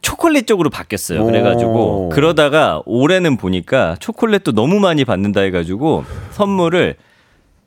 초콜릿 0.02 0.48
쪽으로 0.48 0.70
바뀌었어요. 0.70 1.26
그래가지고 1.26 2.06
오. 2.08 2.10
그러다가 2.10 2.82
올해는 2.86 3.38
보니까 3.38 3.96
초콜릿도 4.00 4.52
너무 4.54 4.80
많이 4.80 5.06
받는다 5.06 5.42
해가지고 5.42 6.06
선물을 6.32 6.96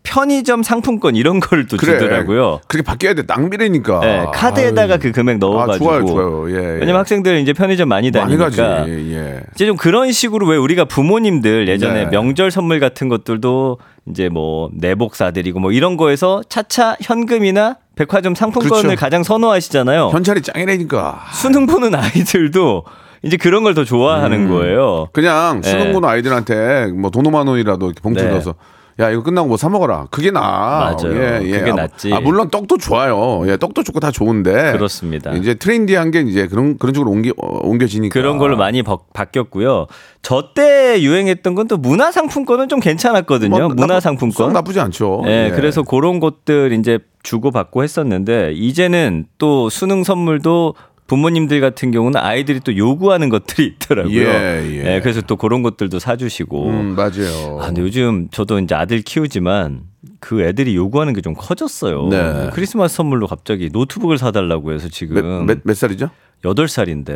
편의점 0.05 0.65
상품권 0.65 1.15
이런 1.15 1.39
걸 1.39 1.67
또. 1.67 1.77
주더라고요. 1.77 2.61
그렇게 2.67 2.85
바뀌어야 2.85 3.15
돼. 3.15 3.23
낭비라니까. 3.25 4.01
네, 4.01 4.27
카드에다가 4.35 4.95
아유. 4.95 5.01
그 5.01 5.13
금액 5.13 5.39
넣어가지고. 5.39 5.91
아, 5.91 6.01
좋아요, 6.01 6.07
좋아요. 6.07 6.51
예, 6.51 6.55
예. 6.55 6.69
왜냐면 6.81 6.97
학생들 6.97 7.39
이제 7.39 7.53
편의점 7.53 7.89
많이 7.89 8.11
많이 8.11 8.37
가지. 8.37 8.57
다니니까. 8.57 8.89
예. 8.89 9.41
이제 9.55 9.65
좀 9.67 9.77
그런 9.77 10.11
식으로 10.11 10.49
왜 10.49 10.57
우리가 10.57 10.87
부모님들 10.87 11.69
예전에 11.69 12.05
네. 12.07 12.11
명절 12.11 12.51
선물 12.51 12.81
같은 12.81 13.09
것들도 13.09 13.79
이제 14.11 14.29
뭐 14.29 14.71
내복 14.75 15.15
사드리고 15.15 15.61
뭐 15.61 15.71
이런 15.71 15.97
거에서 15.97 16.43
차차 16.49 16.97
현금이나 17.01 17.77
백화점 17.97 18.35
상품권을 18.35 18.83
그렇죠. 18.83 18.97
가장 19.01 19.23
선호하시잖아요. 19.23 20.09
현찰이 20.13 20.43
짱이라니까. 20.43 21.27
수능 21.33 21.67
보는 21.67 21.95
아이들도 21.95 22.85
이제 23.23 23.37
그런 23.37 23.63
걸 23.63 23.75
더 23.75 23.85
좋아하는 23.85 24.49
거예요. 24.49 25.09
그냥 25.13 25.61
네. 25.61 25.71
수능 25.71 25.93
보는 25.93 26.09
아이들한테 26.09 26.87
뭐 26.97 27.11
돈 27.11 27.25
5만 27.25 27.47
원이라도 27.49 27.87
이렇게 27.87 28.01
봉투 28.01 28.23
네. 28.25 28.31
넣어서 28.31 28.55
야 29.01 29.11
이거 29.11 29.23
끝나고 29.23 29.49
뭐 29.49 29.57
사 29.57 29.69
먹어라. 29.69 30.07
그게 30.11 30.31
나. 30.31 30.41
맞아요. 30.41 31.41
그게 31.41 31.71
아, 31.71 31.75
낫지. 31.75 32.13
아, 32.13 32.21
물론 32.21 32.51
떡도 32.51 32.79
좋아요. 32.79 33.43
예, 33.47 33.57
떡도 33.57 33.83
좋고 33.85 34.01
다 34.01 34.11
좋은데. 34.11 34.73
그렇습니다. 34.73 35.33
이제 35.33 35.55
트렌디한 35.55 36.11
게 36.11 36.21
이제 36.21 36.47
그런 36.47 36.77
그런 36.79 36.93
쪽으로 36.95 37.11
옮겨 37.11 37.31
어, 37.39 37.59
옮겨지니까. 37.63 38.13
그런 38.13 38.39
걸로 38.39 38.57
많이 38.57 38.83
바, 38.83 38.99
바뀌었고요. 39.15 39.87
저 40.23 40.53
때 40.55 41.01
유행했던 41.03 41.55
건 41.55 41.67
또 41.69 41.77
문화상품권은 41.79 42.69
좀 42.69 42.81
괜찮았거든요. 42.81 43.49
뭐, 43.59 43.69
문화상품권. 43.69 44.47
썩 44.49 44.53
나쁘 44.53 44.73
지 44.73 44.81
않죠. 44.81 45.23
예, 45.27 45.47
예. 45.47 45.51
그래서 45.55 45.83
그런 45.83 46.21
것들 46.21 46.73
이제 46.73 46.99
주고 47.23 47.51
받고 47.53 47.83
했었는데 47.85 48.53
이제는 48.53 49.27
또 49.39 49.71
수능 49.71 50.03
선물도 50.05 50.75
부모님들 51.13 51.61
같은 51.61 51.91
경우는 51.91 52.19
아이들이 52.19 52.61
또 52.61 52.75
요구하는 52.75 53.29
것들이 53.29 53.67
있더라고요. 53.67 54.15
예, 54.15 54.95
예. 54.95 55.01
그래서 55.03 55.21
또 55.21 55.37
그런 55.37 55.63
것들도 55.63 55.99
사주시고. 55.99 56.69
음, 56.71 56.95
맞아요. 56.95 57.59
아, 57.61 57.67
근데 57.67 57.83
요즘 57.83 58.29
저도 58.31 58.59
이제 58.59 58.75
아들 58.75 59.03
키우지만 59.03 59.83
그 60.21 60.43
애들이 60.43 60.75
요구하는 60.77 61.13
게 61.13 61.21
좀 61.23 61.35
커졌어요. 61.35 62.09
네. 62.09 62.51
크리스마스 62.53 62.97
선물로 62.97 63.27
갑자기 63.29 63.71
노트북을 63.73 64.19
사달라고 64.19 64.73
해서 64.73 64.85
몇, 64.87 64.91
지금 64.93 65.47
몇, 65.47 65.59
몇 65.63 65.77
살이죠? 65.77 66.11
여덟 66.45 66.67
살인데 66.67 67.13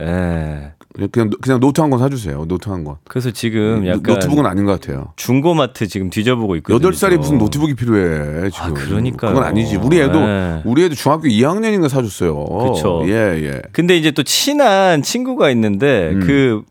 예. 0.00 1.06
그냥 1.12 1.30
그냥 1.42 1.60
노트 1.60 1.82
한 1.82 1.90
권 1.90 1.98
사주세요. 1.98 2.46
노트 2.46 2.70
한 2.70 2.82
권. 2.84 2.96
그래서 3.06 3.30
지금 3.30 3.86
약간 3.86 4.02
노트북은 4.02 4.46
아닌 4.46 4.64
것 4.64 4.80
같아요. 4.80 5.12
중고마트 5.16 5.86
지금 5.86 6.08
뒤져보고 6.08 6.56
있거든요. 6.56 6.76
여덟 6.76 6.94
살이 6.94 7.18
무슨 7.18 7.36
노트북이 7.36 7.74
필요해 7.74 8.48
지금. 8.48 8.66
아, 8.66 8.72
그러니까요. 8.72 9.32
그건 9.34 9.44
아니지. 9.46 9.76
우리 9.76 10.00
애도 10.00 10.18
네. 10.20 10.62
우리 10.64 10.84
애도 10.84 10.94
중학교 10.94 11.24
2학년인가 11.28 11.90
사줬어요. 11.90 12.42
그쵸. 12.72 13.02
예 13.04 13.12
예. 13.44 13.62
근데 13.72 13.96
이제 13.98 14.10
또 14.12 14.22
친한 14.22 15.02
친구가 15.02 15.50
있는데 15.50 16.12
음. 16.14 16.20
그 16.26 16.62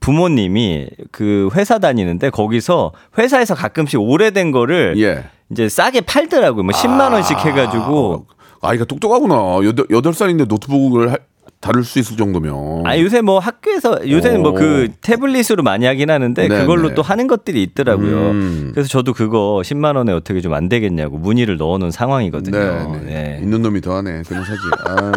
부모님이 0.00 0.88
그 1.12 1.48
회사 1.54 1.78
다니는데 1.78 2.30
거기서 2.30 2.92
회사에서 3.18 3.54
가끔씩 3.54 4.00
오래된 4.00 4.50
거를 4.50 4.94
예. 4.98 5.24
이제 5.50 5.68
싸게 5.68 6.02
팔더라고요. 6.02 6.62
뭐 6.64 6.72
10만 6.72 7.12
원씩 7.12 7.38
해가지고. 7.38 8.26
아이가 8.62 8.84
똑똑하구나. 8.84 9.60
여덟, 9.64 9.86
여덟 9.90 10.12
살인데 10.12 10.44
노트북을 10.44 11.12
할- 11.12 11.18
다룰 11.60 11.84
수 11.84 11.98
있을 11.98 12.16
정도면. 12.16 12.86
아 12.86 12.98
요새 12.98 13.20
뭐 13.20 13.38
학교에서 13.38 14.08
요새는 14.08 14.40
뭐 14.42 14.52
그 14.54 14.88
태블릿으로 15.02 15.62
많이 15.62 15.84
하긴 15.84 16.08
하는데 16.10 16.48
네, 16.48 16.60
그걸로 16.60 16.88
네. 16.88 16.94
또 16.94 17.02
하는 17.02 17.26
것들이 17.26 17.62
있더라고요. 17.62 18.30
음. 18.30 18.70
그래서 18.72 18.88
저도 18.88 19.12
그거 19.12 19.60
10만 19.62 19.96
원에 19.96 20.12
어떻게 20.12 20.40
좀 20.40 20.54
안 20.54 20.68
되겠냐고 20.70 21.18
문의를 21.18 21.56
넣어놓은 21.58 21.90
상황이거든요. 21.90 22.58
네, 22.58 23.00
네. 23.04 23.12
네. 23.12 23.38
있는 23.42 23.60
놈이 23.60 23.80
더하네. 23.82 24.22
그냥 24.26 24.44
사지. 24.44 24.60
아, 24.86 25.12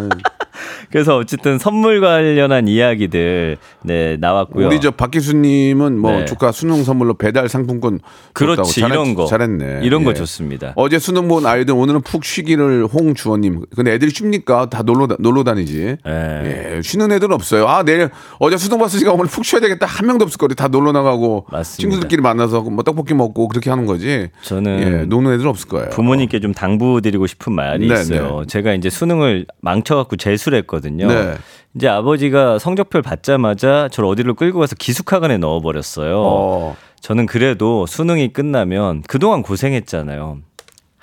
그래서 0.94 1.18
어쨌든 1.18 1.58
선물 1.58 2.02
관련한 2.02 2.68
이야기들 2.68 3.58
네 3.82 4.16
나왔고요. 4.20 4.68
우리 4.68 4.80
저 4.80 4.92
박기수님은 4.92 5.98
뭐 5.98 6.12
네. 6.12 6.26
조카 6.26 6.52
수능 6.52 6.84
선물로 6.84 7.16
배달 7.16 7.50
상품권 7.50 8.00
그렇지 8.34 8.80
줬다고. 8.82 8.94
이런 8.94 9.16
거 9.16 9.26
잘했네. 9.26 9.80
이런 9.82 10.04
거 10.04 10.12
예. 10.12 10.14
좋습니다. 10.14 10.74
어제 10.76 11.00
수능 11.00 11.28
본 11.28 11.48
아이들 11.48 11.74
오늘은 11.74 12.02
푹 12.02 12.24
쉬기를 12.24 12.86
홍주원님. 12.86 13.64
근데 13.76 13.94
애들이 13.94 14.12
쉽니까? 14.12 14.70
다 14.70 14.84
놀러 14.84 15.08
다- 15.08 15.16
놀러 15.18 15.44
다니지. 15.44 15.98
네. 16.06 16.76
예, 16.76 16.82
쉬는 16.84 17.12
애들은 17.12 17.34
없어요. 17.34 17.66
아 17.68 17.82
내일 17.82 18.12
어제 18.38 18.56
수능 18.58 18.78
봤으니까 18.78 19.14
오늘 19.14 19.26
푹 19.26 19.44
쉬어야 19.46 19.62
되겠다. 19.62 19.88
한 19.88 20.06
명도 20.06 20.26
없을 20.26 20.38
거리 20.38 20.54
다 20.54 20.68
놀러 20.68 20.92
나가고 20.92 21.48
맞습니다. 21.50 21.82
친구들끼리 21.82 22.22
만나서 22.22 22.62
뭐 22.62 22.84
떡볶이 22.84 23.16
먹고 23.16 23.48
그렇게 23.48 23.72
하는 23.72 23.88
거지. 23.88 24.30
저는 24.44 24.80
예, 24.80 25.06
노는 25.08 25.34
애들은 25.34 25.50
없을 25.50 25.68
거예요. 25.70 25.90
부모님께 25.90 26.40
좀 26.40 26.54
당부드리고 26.54 27.26
싶은 27.26 27.52
말이 27.52 27.88
네, 27.88 27.96
있어요. 27.96 28.44
제가 28.48 28.76
이제 28.76 28.92
수능을 28.92 29.48
망쳐갖고 29.62 30.18
재수를 30.18 30.60
했거든요. 30.60 30.83
네. 31.08 31.34
이제 31.76 31.88
아버지가 31.88 32.60
성적표를 32.60 33.02
받자마자 33.02 33.90
저를 33.92 34.10
어디로 34.10 34.36
끌고 34.36 34.60
가서 34.60 34.76
기숙학원에 34.78 35.38
넣어버렸어요. 35.38 36.22
어. 36.24 36.76
저는 37.02 37.26
그래도 37.26 37.86
수능이 37.86 38.32
끝나면 38.34 39.04
그동안 39.08 39.42
고생했잖아요. 39.44 40.40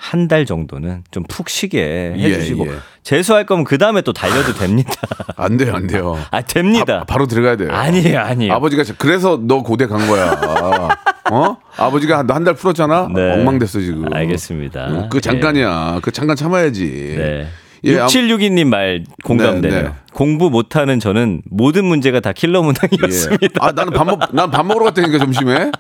한 0.03 0.29
달 0.29 0.47
정도는 0.47 1.05
좀 1.11 1.25
푹 1.29 1.51
쉬게 1.51 2.15
예, 2.17 2.23
해주시고 2.23 2.67
예. 2.69 2.73
재수할 3.03 3.45
거면 3.45 3.65
그 3.65 3.77
다음에 3.77 4.01
또 4.01 4.15
달려도 4.15 4.55
됩니다. 4.55 4.93
안 5.37 5.59
돼요, 5.59 5.75
안 5.75 5.87
돼요. 5.87 6.17
아 6.31 6.41
됩니다. 6.41 7.05
바, 7.07 7.19
로 7.19 7.27
들어가야 7.27 7.57
돼요. 7.57 7.71
아니에요, 7.71 8.19
아니에요. 8.21 8.53
아버지가 8.55 8.83
자- 8.85 8.95
그래서 8.97 9.39
너 9.43 9.63
고대 9.63 9.87
간 9.87 10.07
거야. 10.09 10.39
어? 11.31 11.57
아버지가 11.77 12.23
너한달 12.23 12.55
풀었잖아. 12.55 13.09
네. 13.15 13.33
엉망됐어 13.35 13.81
지금. 13.81 14.11
알겠습니다. 14.13 14.87
응, 14.91 15.09
그 15.11 15.21
잠깐이야. 15.21 16.01
그 16.03 16.11
잠깐 16.13 16.35
참아야지. 16.35 17.15
네. 17.19 17.49
예, 17.85 17.99
암- 17.99 18.07
6762님 18.09 18.67
말 18.67 19.05
공감되네요. 19.25 19.83
네, 19.83 19.89
네. 19.89 19.95
공부 20.13 20.51
못하는 20.51 21.01
저는 21.01 21.43
모든 21.51 21.85
문제가 21.85 22.21
다 22.21 22.33
킬러 22.33 22.61
예. 22.61 22.63
문항이었습니다. 22.65 23.49
아 23.61 23.73
나는 23.73 23.93
밥 23.93 24.05
먹, 24.05 24.21
난밥 24.33 24.67
먹으러 24.67 24.85
갔다니까 24.87 25.19
점심에. 25.19 25.71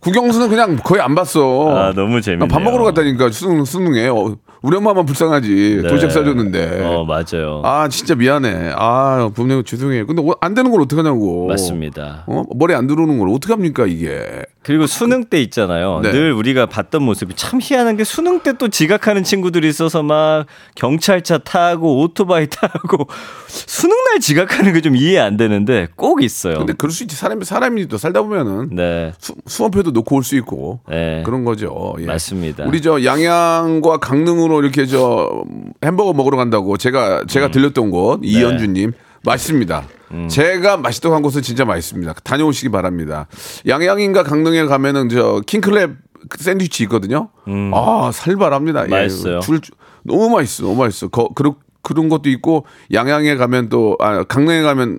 국영수는 0.00 0.48
그냥 0.48 0.76
거의 0.76 1.00
안 1.02 1.14
봤어. 1.14 1.74
아, 1.76 1.92
너무 1.92 2.20
재밌네요. 2.20 2.46
난밥 2.46 2.62
먹으러 2.62 2.84
갔다니까 2.84 3.30
수능 3.30 3.64
수능에 3.64 4.08
어, 4.08 4.36
우리 4.62 4.76
엄마만 4.76 5.06
불쌍하지 5.06 5.80
네. 5.82 5.88
도시락 5.88 6.10
싸줬는데. 6.10 6.82
어, 6.84 7.04
맞아요. 7.04 7.62
아 7.64 7.88
진짜 7.88 8.14
미안해. 8.14 8.72
아 8.76 9.30
분명 9.34 9.62
죄송해요. 9.64 10.06
근데 10.06 10.22
어, 10.22 10.34
안 10.40 10.54
되는 10.54 10.70
걸 10.70 10.80
어떡 10.82 10.98
하냐고. 10.98 11.46
맞습니다. 11.46 12.24
어? 12.26 12.42
머리 12.54 12.74
안 12.74 12.86
들어오는 12.86 13.18
걸 13.18 13.28
어떡 13.30 13.50
합니까 13.50 13.86
이게. 13.86 14.42
그리고 14.62 14.86
수능 14.86 15.24
때 15.24 15.40
있잖아요. 15.42 16.00
네. 16.02 16.10
늘 16.10 16.32
우리가 16.32 16.66
봤던 16.66 17.02
모습이 17.02 17.34
참 17.36 17.58
희한한 17.62 17.96
게 17.96 18.04
수능 18.04 18.40
때 18.40 18.48
또 18.58 18.66
지각하는 18.68 19.22
친구들이 19.22 19.68
있어서 19.68 20.02
막 20.02 20.46
경찰차 20.74 21.38
타고 21.38 22.00
오토바이 22.00 22.48
타고 22.50 23.06
수능 23.46 23.94
날 24.10 24.18
지각하는 24.20 24.72
게 24.72 24.80
좀 24.80 24.96
이해 24.96 25.18
안 25.18 25.36
되는데 25.36 25.88
꼭 25.96 26.22
있어요. 26.22 26.58
근데 26.58 26.72
그럴 26.72 26.90
수 26.92 27.02
있지. 27.04 27.14
사람이 27.16 27.44
사람이 27.44 27.86
또 27.88 27.98
살다 27.98 28.22
보면은 28.22 28.70
네. 28.74 29.12
수, 29.18 29.34
수험표도 29.46 29.90
놓고 29.92 30.16
올 30.16 30.22
수 30.24 30.34
있고 30.36 30.80
네. 30.88 31.22
그런 31.24 31.44
거죠. 31.44 31.94
예. 32.00 32.06
맞습니다. 32.06 32.64
우리 32.64 32.80
저 32.82 33.04
양양과 33.04 33.98
강릉으로 33.98 34.47
이렇게 34.60 34.86
저 34.86 35.44
햄버거 35.84 36.12
먹으러 36.12 36.36
간다고 36.36 36.76
제가 36.76 37.24
제가 37.26 37.46
음. 37.46 37.50
들렸던 37.50 37.90
곳 37.90 38.20
네. 38.20 38.28
이연주님 38.28 38.92
맛있습니다. 39.24 39.84
음. 40.12 40.28
제가 40.28 40.76
맛있다고 40.76 41.14
한 41.14 41.22
곳은 41.22 41.42
진짜 41.42 41.64
맛있습니다. 41.64 42.14
다녀오시기 42.24 42.70
바랍니다. 42.70 43.26
양양인가 43.66 44.22
강릉에 44.22 44.64
가면은 44.64 45.08
저 45.08 45.42
킹클랩 45.46 45.96
샌드위치 46.38 46.84
있거든요. 46.84 47.30
아 47.74 48.10
살벌합니다. 48.12 48.82
예. 48.82 48.86
음. 48.86 48.90
맛있어요. 48.90 49.40
줄 49.40 49.60
너무 50.02 50.30
맛있어, 50.30 50.64
너무 50.64 50.76
맛있어. 50.76 51.08
거, 51.08 51.28
그런 51.34 51.54
그런 51.82 52.08
것도 52.08 52.28
있고 52.30 52.66
양양에 52.92 53.36
가면 53.36 53.68
또 53.68 53.96
아, 54.00 54.24
강릉에 54.24 54.62
가면 54.62 54.98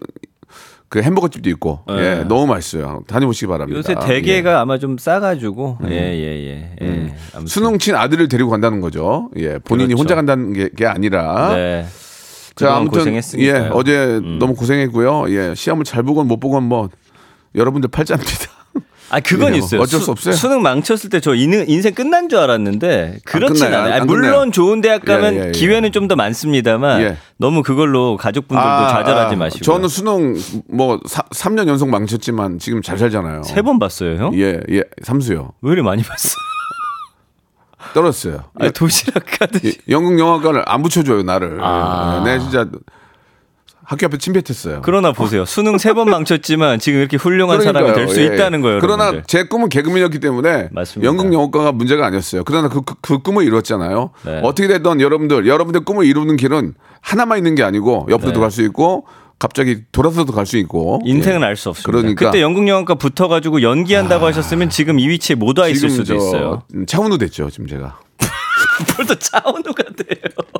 그 0.90 1.02
햄버거 1.04 1.28
집도 1.28 1.50
있고 1.52 1.82
예, 1.92 2.26
너무 2.28 2.48
맛있어요. 2.48 3.04
다녀오시기 3.08 3.48
바랍니다. 3.48 3.76
네. 3.76 3.78
요새 3.78 3.96
예. 4.02 4.08
대게가 4.08 4.60
아마 4.60 4.80
좀 4.80 4.98
싸가지고 4.98 5.78
예예예. 5.86 6.76
예, 6.82 6.86
예. 6.86 7.16
아무튼. 7.34 7.48
수능 7.48 7.78
친 7.78 7.96
아들을 7.96 8.28
데리고 8.28 8.50
간다는 8.50 8.82
거죠. 8.82 9.30
예, 9.38 9.60
본인이 9.60 9.90
그렇죠. 9.90 10.02
혼자 10.02 10.16
간다는 10.16 10.52
게, 10.54 10.70
게 10.70 10.88
아니라. 10.88 11.54
네. 11.56 11.86
자, 12.56 12.76
아무튼 12.76 13.00
고생했으니까요. 13.00 13.62
음. 13.62 13.66
예, 13.66 13.70
어제 13.72 14.20
너무 14.40 14.56
고생했고요. 14.56 15.30
예, 15.30 15.54
시험을 15.56 15.86
잘 15.86 16.04
보건 16.04 16.28
못 16.28 16.40
보건 16.40 16.64
뭐 16.64 16.90
여러분들 17.56 17.90
팔자입니다. 17.90 18.59
아 19.12 19.20
그건 19.20 19.54
예, 19.54 19.58
있어요. 19.58 19.82
어쩔 19.82 20.00
수 20.00 20.12
없어요. 20.12 20.34
수 20.36 20.48
능 20.48 20.62
망쳤을 20.62 21.10
때 21.10 21.20
저 21.20 21.34
인생 21.36 21.94
끝난 21.94 22.30
줄 22.30 22.40
알았는데 22.40 23.20
그렇진 23.26 23.66
끝나요. 23.66 23.78
않아요. 23.82 23.94
안 23.94 24.02
아니, 24.02 24.06
물론 24.08 24.32
끝나요. 24.32 24.52
좋은 24.52 24.82
대학 24.82 25.04
가면 25.06 25.34
예, 25.36 25.40
예, 25.40 25.48
예. 25.48 25.52
기회는 25.52 25.92
좀 25.92 26.08
더 26.08 26.16
많습니다만 26.16 27.02
예. 27.02 27.18
너무 27.38 27.62
그걸로 27.64 28.18
가족분들도 28.18 28.88
좌절하지 28.90 29.36
마시고. 29.36 29.64
저는 29.66 29.88
수능 29.90 30.36
뭐 30.68 31.00
사, 31.08 31.22
3년 31.24 31.68
연속 31.68 31.90
망쳤지만 31.90 32.60
지금 32.60 32.82
잘 32.82 32.98
살잖아요. 32.98 33.44
세 33.44 33.62
번 33.62 33.80
봤어요, 33.80 34.16
형? 34.18 34.34
예, 34.36 34.60
예, 34.72 34.84
삼수요. 35.04 35.54
왜 35.62 35.72
이렇게 35.74 35.84
많이 35.84 36.02
봤어요? 36.04 36.34
떨었어요. 37.94 38.44
아니, 38.60 38.72
도시락 38.72 39.24
가듯이. 39.40 39.68
예, 39.68 39.92
영국 39.94 40.20
영화과를 40.20 40.64
안 40.68 40.82
붙여줘요 40.84 41.24
나를. 41.24 41.60
아. 41.62 42.24
예, 42.26 42.32
내 42.32 42.40
진짜 42.40 42.68
학교 43.90 44.06
앞에 44.06 44.18
침뱉었어요. 44.20 44.82
그러나 44.84 45.12
보세요. 45.14 45.46
수능 45.46 45.80
세 45.80 45.94
번 45.94 46.12
망쳤지만 46.12 46.78
지금 46.78 47.00
이렇게 47.00 47.18
훌륭한 47.18 47.60
사람이 47.62 47.88
될수 47.94 48.14
그러니까요. 48.16 48.32
예. 48.32 48.36
있다는 48.36 48.62
거예요. 48.62 48.80
그러나 48.82 49.06
여러분들. 49.06 49.24
제 49.28 49.44
꿈은 49.46 49.70
개그맨이었기 49.70 50.20
때문에 50.20 50.70
맞습니다. 50.72 51.08
연극 51.08 51.34
영화과가 51.34 51.72
문제가 51.72 52.06
아니었어요. 52.06 52.44
그러나 52.44 52.70
그, 52.70 52.82
그, 52.84 52.94
그 53.02 53.18
꿈을 53.24 53.46
이뤘잖아요. 53.46 54.12
네. 54.26 54.42
어떻게 54.44 54.68
됐던 54.68 55.02
여러분들, 55.02 55.48
여러분들 55.48 55.86
꿈을 55.86 56.06
이루는 56.06 56.38
길은 56.38 56.76
하나만 57.02 57.40
있는 57.40 57.56
게 57.56 57.64
아니고 57.64 58.06
옆으로도 58.12 58.36
네. 58.36 58.40
갈수 58.42 58.62
있고 58.62 59.08
갑자기 59.40 59.80
돌아서도 59.92 60.34
갈 60.34 60.46
수 60.46 60.58
있고 60.58 61.02
인생은 61.06 61.42
예. 61.42 61.46
알수 61.46 61.70
없습니다. 61.70 61.92
그러니까. 61.92 62.26
그때 62.28 62.42
연극 62.44 62.68
영화과 62.68 62.94
붙어가지고 62.94 63.64
연기한다고 63.64 64.26
하셨으면 64.28 64.70
지금 64.70 65.00
이 65.00 65.08
위치에 65.10 65.36
못 65.36 65.58
와 65.58 65.68
있을 65.68 65.90
수도 65.90 66.04
저 66.04 66.16
있어요. 66.16 66.62
음, 66.76 66.86
차은우 66.86 67.18
됐죠 67.18 67.50
지금 67.50 67.66
제가 67.66 67.98
뭘또 68.98 69.16
차은우가 69.16 69.84
돼요. 69.98 70.59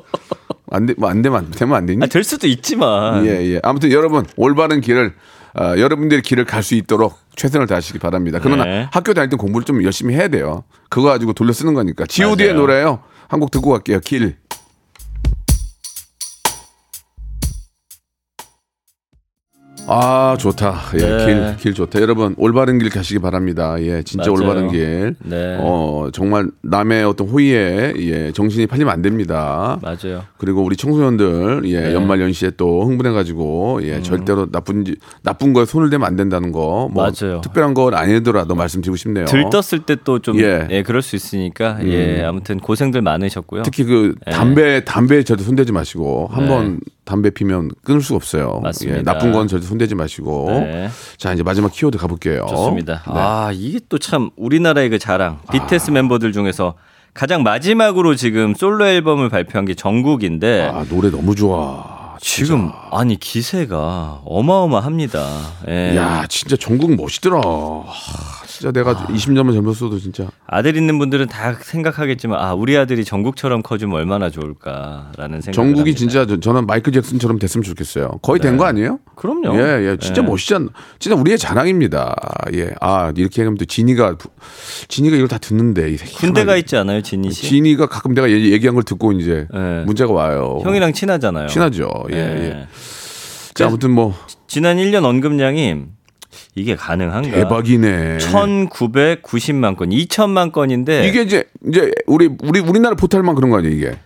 안 0.70 0.86
돼, 0.86 0.94
뭐안 0.96 1.22
되면 1.22 1.38
안 1.38 1.50
되면 1.50 1.76
안 1.76 1.86
되니? 1.86 2.02
아, 2.02 2.06
될 2.06 2.22
수도 2.24 2.46
있지만. 2.46 3.26
예, 3.26 3.30
예. 3.54 3.60
아무튼 3.62 3.90
여러분 3.90 4.24
올바른 4.36 4.80
길을 4.80 5.14
어, 5.58 5.74
여러분들의 5.76 6.22
길을 6.22 6.44
갈 6.44 6.62
수 6.62 6.74
있도록 6.76 7.18
최선을 7.36 7.66
다하시기 7.66 7.98
바랍니다. 7.98 8.38
그러나 8.42 8.64
네. 8.64 8.88
학교 8.92 9.14
다닐 9.14 9.30
때 9.30 9.36
공부를 9.36 9.64
좀 9.64 9.82
열심히 9.82 10.14
해야 10.14 10.28
돼요. 10.28 10.62
그거 10.88 11.08
가지고 11.08 11.32
돌려 11.32 11.52
쓰는 11.52 11.74
거니까. 11.74 12.06
G.O.D의 12.06 12.50
맞아요. 12.50 12.60
노래요. 12.60 13.02
한 13.28 13.40
곡 13.40 13.50
듣고 13.50 13.70
갈게요. 13.70 14.00
길. 14.00 14.36
아 19.92 20.36
좋다. 20.38 20.82
예, 20.94 20.98
네. 20.98 21.26
길, 21.26 21.56
길 21.56 21.74
좋다. 21.74 22.00
여러분 22.00 22.36
올바른 22.38 22.78
길 22.78 22.90
가시기 22.90 23.18
바랍니다. 23.18 23.74
예, 23.80 24.04
진짜 24.04 24.30
맞아요. 24.30 24.40
올바른 24.48 24.68
길. 24.70 25.16
네. 25.24 25.56
어 25.60 26.10
정말 26.12 26.48
남의 26.62 27.02
어떤 27.02 27.26
호의에 27.28 27.94
예 27.98 28.30
정신이 28.30 28.68
팔리면 28.68 28.92
안 28.92 29.02
됩니다. 29.02 29.80
맞아요. 29.82 30.22
그리고 30.38 30.62
우리 30.62 30.76
청소년들 30.76 31.62
예 31.64 31.80
네. 31.88 31.94
연말 31.94 32.20
연시에 32.20 32.52
또 32.56 32.84
흥분해가지고 32.84 33.80
예 33.82 34.00
절대로 34.00 34.48
나쁜 34.52 34.84
지- 34.84 34.94
나쁜 35.24 35.52
거에 35.52 35.64
손을 35.64 35.90
대면 35.90 36.06
안 36.06 36.14
된다는 36.14 36.52
거. 36.52 36.88
뭐 36.92 37.02
맞아요. 37.10 37.40
특별한 37.40 37.74
건 37.74 37.92
아니더라도 37.94 38.54
말씀드리고 38.54 38.94
싶네요. 38.94 39.24
들떴을 39.24 39.80
때 39.86 39.96
또 40.04 40.20
좀 40.20 40.38
예. 40.38 40.68
예. 40.70 40.82
그럴 40.84 41.02
수 41.02 41.16
있으니까 41.16 41.78
예 41.84 42.22
아무튼 42.24 42.58
고생들 42.58 43.02
많으셨고요. 43.02 43.62
특히 43.64 43.82
그 43.84 44.14
네. 44.24 44.32
담배 44.32 44.84
담배에 44.84 45.24
절대 45.24 45.42
손대지 45.42 45.72
마시고 45.72 46.28
한 46.30 46.44
네. 46.44 46.48
번 46.48 46.80
담배 47.10 47.30
피면 47.30 47.70
끊을 47.84 48.00
수가 48.02 48.16
없어요. 48.16 48.60
맞습니다. 48.62 48.98
예, 48.98 49.02
나쁜 49.02 49.32
건 49.32 49.48
절대 49.48 49.66
손대지 49.66 49.96
마시고. 49.96 50.46
네. 50.50 50.88
자 51.16 51.32
이제 51.32 51.42
마지막 51.42 51.72
키워드 51.72 51.98
가볼게요. 51.98 52.46
좋습니다. 52.48 53.02
네. 53.06 53.12
아 53.14 53.50
이게 53.52 53.80
또 53.88 53.98
참 53.98 54.30
우리나라의 54.36 54.88
그 54.90 54.98
자랑 55.00 55.40
BTS 55.50 55.90
멤버들 55.90 56.32
중에서 56.32 56.74
가장 57.12 57.42
마지막으로 57.42 58.14
지금 58.14 58.54
솔로 58.54 58.86
앨범을 58.86 59.28
발표한 59.28 59.64
게 59.64 59.74
정국인데 59.74 60.70
아 60.72 60.84
노래 60.88 61.10
너무 61.10 61.34
좋아. 61.34 62.16
지금 62.22 62.70
아니 62.92 63.18
기세가 63.18 64.20
어마어마합니다. 64.24 65.26
예. 65.68 65.96
야 65.96 66.24
진짜 66.28 66.56
전국 66.56 66.94
멋있더라. 66.94 67.40
진짜 68.60 68.72
내가 68.72 68.94
20년만 69.06 69.54
젊었어도 69.54 69.98
진짜 69.98 70.28
아들 70.46 70.76
있는 70.76 70.98
분들은 70.98 71.28
다 71.28 71.54
생각하겠지만 71.58 72.38
아 72.38 72.52
우리 72.52 72.76
아들이 72.76 73.06
전국처럼 73.06 73.62
커주면 73.62 73.96
얼마나 73.96 74.28
좋을까라는 74.28 75.40
생각. 75.40 75.52
전국이 75.52 75.94
진짜 75.94 76.26
저- 76.26 76.38
저는 76.38 76.66
마이클 76.66 76.92
잭슨처럼 76.92 77.38
됐으면 77.38 77.62
좋겠어요. 77.64 78.18
거의 78.20 78.38
된거 78.38 78.66
아니에요? 78.66 78.98
그럼요. 79.16 79.56
예, 79.58 79.92
예, 79.92 79.96
진짜 79.98 80.20
예. 80.22 80.26
멋있잖아. 80.26 80.66
진짜 80.98 81.16
우리의 81.16 81.38
자랑입니다. 81.38 82.14
예, 82.52 82.70
아 82.82 83.10
이렇게 83.16 83.42
하면 83.44 83.56
또 83.56 83.64
진이가 83.64 84.16
진이가 84.88 85.16
이걸 85.16 85.28
다 85.28 85.38
듣는데. 85.38 85.96
군대가 86.18 86.54
있지 86.56 86.76
않아요, 86.76 87.00
진희 87.00 87.30
씨? 87.30 87.46
진이가 87.48 87.86
가끔 87.86 88.12
내가 88.12 88.30
얘기- 88.30 88.52
얘기한 88.52 88.74
걸 88.74 88.82
듣고 88.84 89.12
이제 89.12 89.46
예. 89.54 89.84
문제가 89.86 90.12
와요. 90.12 90.60
형이랑 90.64 90.92
친하잖아요. 90.92 91.46
친하죠. 91.46 91.88
예, 92.12 92.16
예. 92.16 92.44
예. 92.44 92.66
자, 93.54 93.66
아무튼 93.68 93.90
뭐 93.92 94.14
지난 94.46 94.76
1년 94.76 95.04
언급량이 95.04 95.84
이게 96.54 96.76
가능한가? 96.76 97.30
대박이네. 97.30 98.18
1,990만 98.18 99.76
건, 99.76 99.90
2천만 99.90 100.52
건인데 100.52 101.06
이게 101.08 101.22
이제 101.22 101.44
이제 101.66 101.90
우리 102.06 102.30
우리 102.42 102.60
우리나라 102.60 102.94
포탈만 102.96 103.34
그런 103.34 103.50
거 103.50 103.58
아니에요 103.58 103.74
이게? 103.74 103.98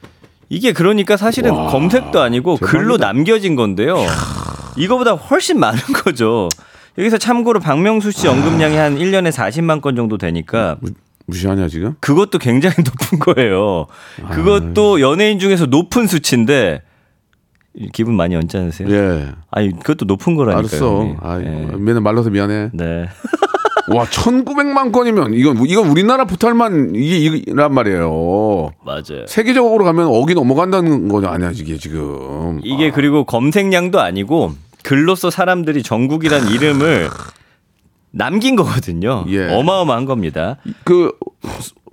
이게 0.48 0.72
그러니까 0.72 1.16
사실은 1.16 1.52
와, 1.52 1.70
검색도 1.70 2.20
아니고 2.20 2.56
대박이다. 2.56 2.78
글로 2.78 2.96
남겨진 2.96 3.56
건데요. 3.56 3.96
이거보다 4.76 5.12
훨씬 5.12 5.58
많은 5.58 5.80
거죠. 6.04 6.48
여기서 6.98 7.18
참고로 7.18 7.60
박명수 7.60 8.12
씨 8.12 8.28
언급량이 8.28 8.76
한 8.76 8.96
1년에 8.98 9.32
40만 9.32 9.80
건 9.80 9.96
정도 9.96 10.16
되니까 10.18 10.76
무시하냐 11.26 11.68
지금? 11.68 11.94
그것도 12.00 12.38
굉장히 12.38 12.76
높은 12.84 13.18
거예요. 13.18 13.86
그것도 14.30 15.00
연예인 15.00 15.38
중에서 15.38 15.66
높은 15.66 16.06
수치인데 16.06 16.82
기분 17.92 18.14
많이 18.14 18.36
언짢으세요? 18.36 18.88
예. 18.90 19.32
아니 19.50 19.70
그것도 19.72 20.04
높은 20.04 20.36
거라니까요. 20.36 20.60
알았어. 20.60 21.16
아, 21.20 21.40
예. 21.40 21.76
미안해 21.76 22.00
말라서 22.00 22.30
미안해. 22.30 22.70
네. 22.72 23.08
와, 23.88 24.06
1,900만 24.06 24.92
건이면 24.92 25.34
이건 25.34 25.64
이건 25.66 25.88
우리나라 25.88 26.24
포탈만 26.24 26.92
이게 26.94 27.42
이란 27.46 27.74
말이에요. 27.74 28.70
맞아요. 28.84 29.26
세계적으로 29.26 29.84
가면 29.84 30.06
억이 30.06 30.34
넘어간다는 30.34 31.08
거냐 31.08 31.28
아니야 31.28 31.50
이게 31.52 31.76
지금. 31.76 32.60
이게 32.62 32.90
그리고 32.90 33.24
검색량도 33.24 34.00
아니고 34.00 34.52
글로써 34.82 35.30
사람들이 35.30 35.82
정국이란 35.82 36.48
이름을 36.50 37.10
남긴 38.10 38.56
거거든요. 38.56 39.24
예. 39.28 39.48
어마어마한 39.52 40.04
겁니다. 40.04 40.56
그 40.84 41.12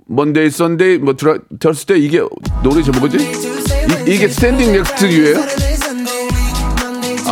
Monday, 0.06 0.50
Sunday, 0.50 0.98
뭐 0.98 1.14
드라, 1.14 1.38
Thursday 1.58 2.04
이게 2.04 2.20
노래 2.62 2.82
제목 2.82 3.00
뭐지? 3.00 3.16
이, 4.06 4.18
게 4.18 4.28
Standing 4.28 4.72
Next 4.72 4.95
to 4.95 5.06
You예요? 5.06 5.71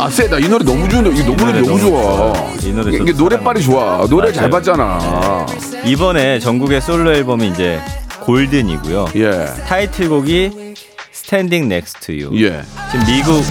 아, 0.01 0.09
세다. 0.09 0.39
이 0.39 0.49
노래 0.49 0.65
너무 0.65 0.89
좋은데. 0.89 1.11
이 1.11 1.23
노래 1.23 1.61
너무 1.61 1.61
너무 1.67 1.79
좋아. 1.79 2.33
이 2.63 2.71
노래 2.71 2.97
이게 2.97 3.11
노래빨이 3.11 3.61
좋아. 3.61 4.07
노래 4.09 4.31
잘 4.33 4.49
맞아요. 4.49 4.63
봤잖아. 4.63 5.45
이번에 5.85 6.39
정국의 6.39 6.81
솔로 6.81 7.13
앨범이 7.13 7.49
이제 7.49 7.79
Golden이고요. 8.21 9.09
예. 9.17 9.45
타이틀곡이 9.67 10.73
Standing 11.11 11.67
Next 11.69 11.98
to 11.98 12.13
You. 12.13 12.31
예. 12.43 12.63
지금 12.91 13.05
미국 13.05 13.43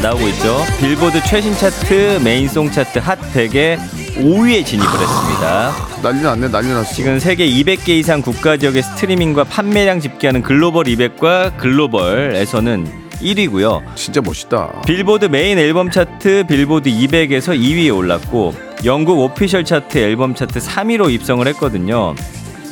나오고 0.00 0.28
있죠. 0.28 0.64
빌보드 0.78 1.20
최신 1.24 1.52
차트 1.56 2.20
메인송 2.22 2.70
차트 2.70 3.00
핫 3.00 3.18
100에 3.34 3.76
5위에 4.18 4.64
진입을 4.64 4.92
했습니다. 4.92 5.72
난리 6.00 6.22
났네. 6.22 6.48
난리 6.48 6.68
났어. 6.68 6.94
지금 6.94 7.18
세계 7.18 7.44
200개 7.48 7.88
이상 7.88 8.22
국가 8.22 8.56
지역의 8.56 8.84
스트리밍과 8.84 9.44
판매량 9.44 9.98
집계하는 9.98 10.42
글로벌 10.42 10.84
200과 10.84 11.56
글로벌에서는 11.56 13.07
1위고요. 13.20 13.82
진짜 13.94 14.20
멋있다. 14.20 14.82
빌보드 14.86 15.26
메인 15.26 15.58
앨범 15.58 15.90
차트 15.90 16.44
빌보드 16.48 16.90
200에서 16.90 17.58
2위에 17.58 17.94
올랐고 17.94 18.54
영국 18.84 19.18
오피셜 19.18 19.64
차트 19.64 19.98
앨범 19.98 20.34
차트 20.34 20.60
3위로 20.60 21.12
입성을 21.12 21.46
했거든요. 21.48 22.14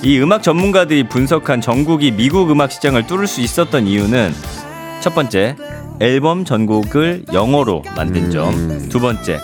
이 0.02 0.18
음악 0.20 0.42
전문가들이 0.42 1.08
분석한 1.08 1.60
전국이 1.60 2.12
미국 2.12 2.50
음악 2.50 2.70
시장을 2.70 3.06
뚫을 3.06 3.26
수 3.26 3.40
있었던 3.40 3.86
이유는 3.86 4.32
첫 5.00 5.14
번째 5.14 5.56
앨범 6.00 6.44
전곡을 6.44 7.24
영어로 7.32 7.82
만든 7.96 8.30
점, 8.30 8.88
두 8.88 9.00
번째 9.00 9.38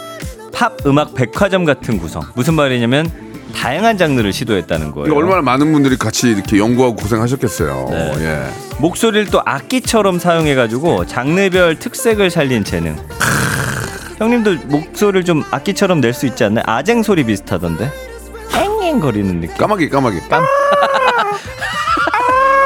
팝 0.52 0.86
음악 0.86 1.14
백화점 1.14 1.64
같은 1.64 1.98
구성. 1.98 2.22
무슨 2.34 2.54
말이냐면 2.54 3.10
다양한 3.52 3.96
장르를 3.98 4.32
시도했다는 4.32 4.92
거예요. 4.92 5.06
이거 5.06 5.16
얼마나 5.16 5.42
많은 5.42 5.72
분들이 5.72 5.96
같이 5.96 6.28
이렇게 6.30 6.58
연구하고 6.58 6.96
고생하셨겠어요. 6.96 7.86
네. 7.90 8.12
예. 8.18 8.48
목소리를 8.78 9.26
또 9.26 9.40
악기처럼 9.44 10.18
사용해가지고 10.18 11.06
장르별 11.06 11.78
특색을 11.78 12.30
살린 12.30 12.64
재능. 12.64 12.96
형님도 14.18 14.56
목소리를 14.66 15.24
좀 15.24 15.42
악기처럼 15.50 16.00
낼 16.00 16.12
수 16.14 16.26
있지 16.26 16.44
않나요? 16.44 16.62
아쟁 16.66 17.02
소리 17.02 17.24
비슷하던데. 17.24 17.90
앵앵 18.54 19.00
거리는 19.00 19.40
느낌. 19.40 19.56
까마귀, 19.56 19.88
까마귀. 19.88 20.18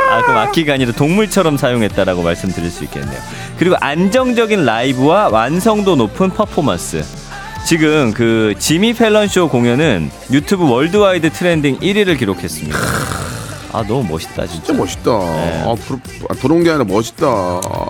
아 0.09 0.23
그럼 0.23 0.39
악기가 0.39 0.75
아니라 0.75 0.93
동물처럼 0.93 1.57
사용했다라고 1.57 2.23
말씀드릴 2.23 2.71
수 2.71 2.85
있겠네요. 2.85 3.19
그리고 3.59 3.77
안정적인 3.81 4.65
라이브와 4.65 5.29
완성도 5.29 5.97
높은 5.97 6.31
퍼포먼스. 6.31 7.05
지금 7.67 8.13
그 8.13 8.55
지미 8.61 8.93
펠런 8.93 9.27
쇼 9.27 9.49
공연은 9.49 10.09
유튜브 10.31 10.71
worldwide 10.71 11.31
trending 11.31 11.81
1위를 11.81 12.17
기록했습니다. 12.17 12.79
아 13.73 13.83
너무 13.89 14.05
멋있다 14.09 14.47
진짜. 14.47 14.67
진짜 14.67 14.73
멋있다. 14.73 15.11
네. 15.19 15.63
아, 15.67 15.75
부러, 15.75 15.99
아, 16.31 16.35
부러운 16.35 16.63
게 16.63 16.71
아니라 16.71 16.85
멋있다. 16.85 17.27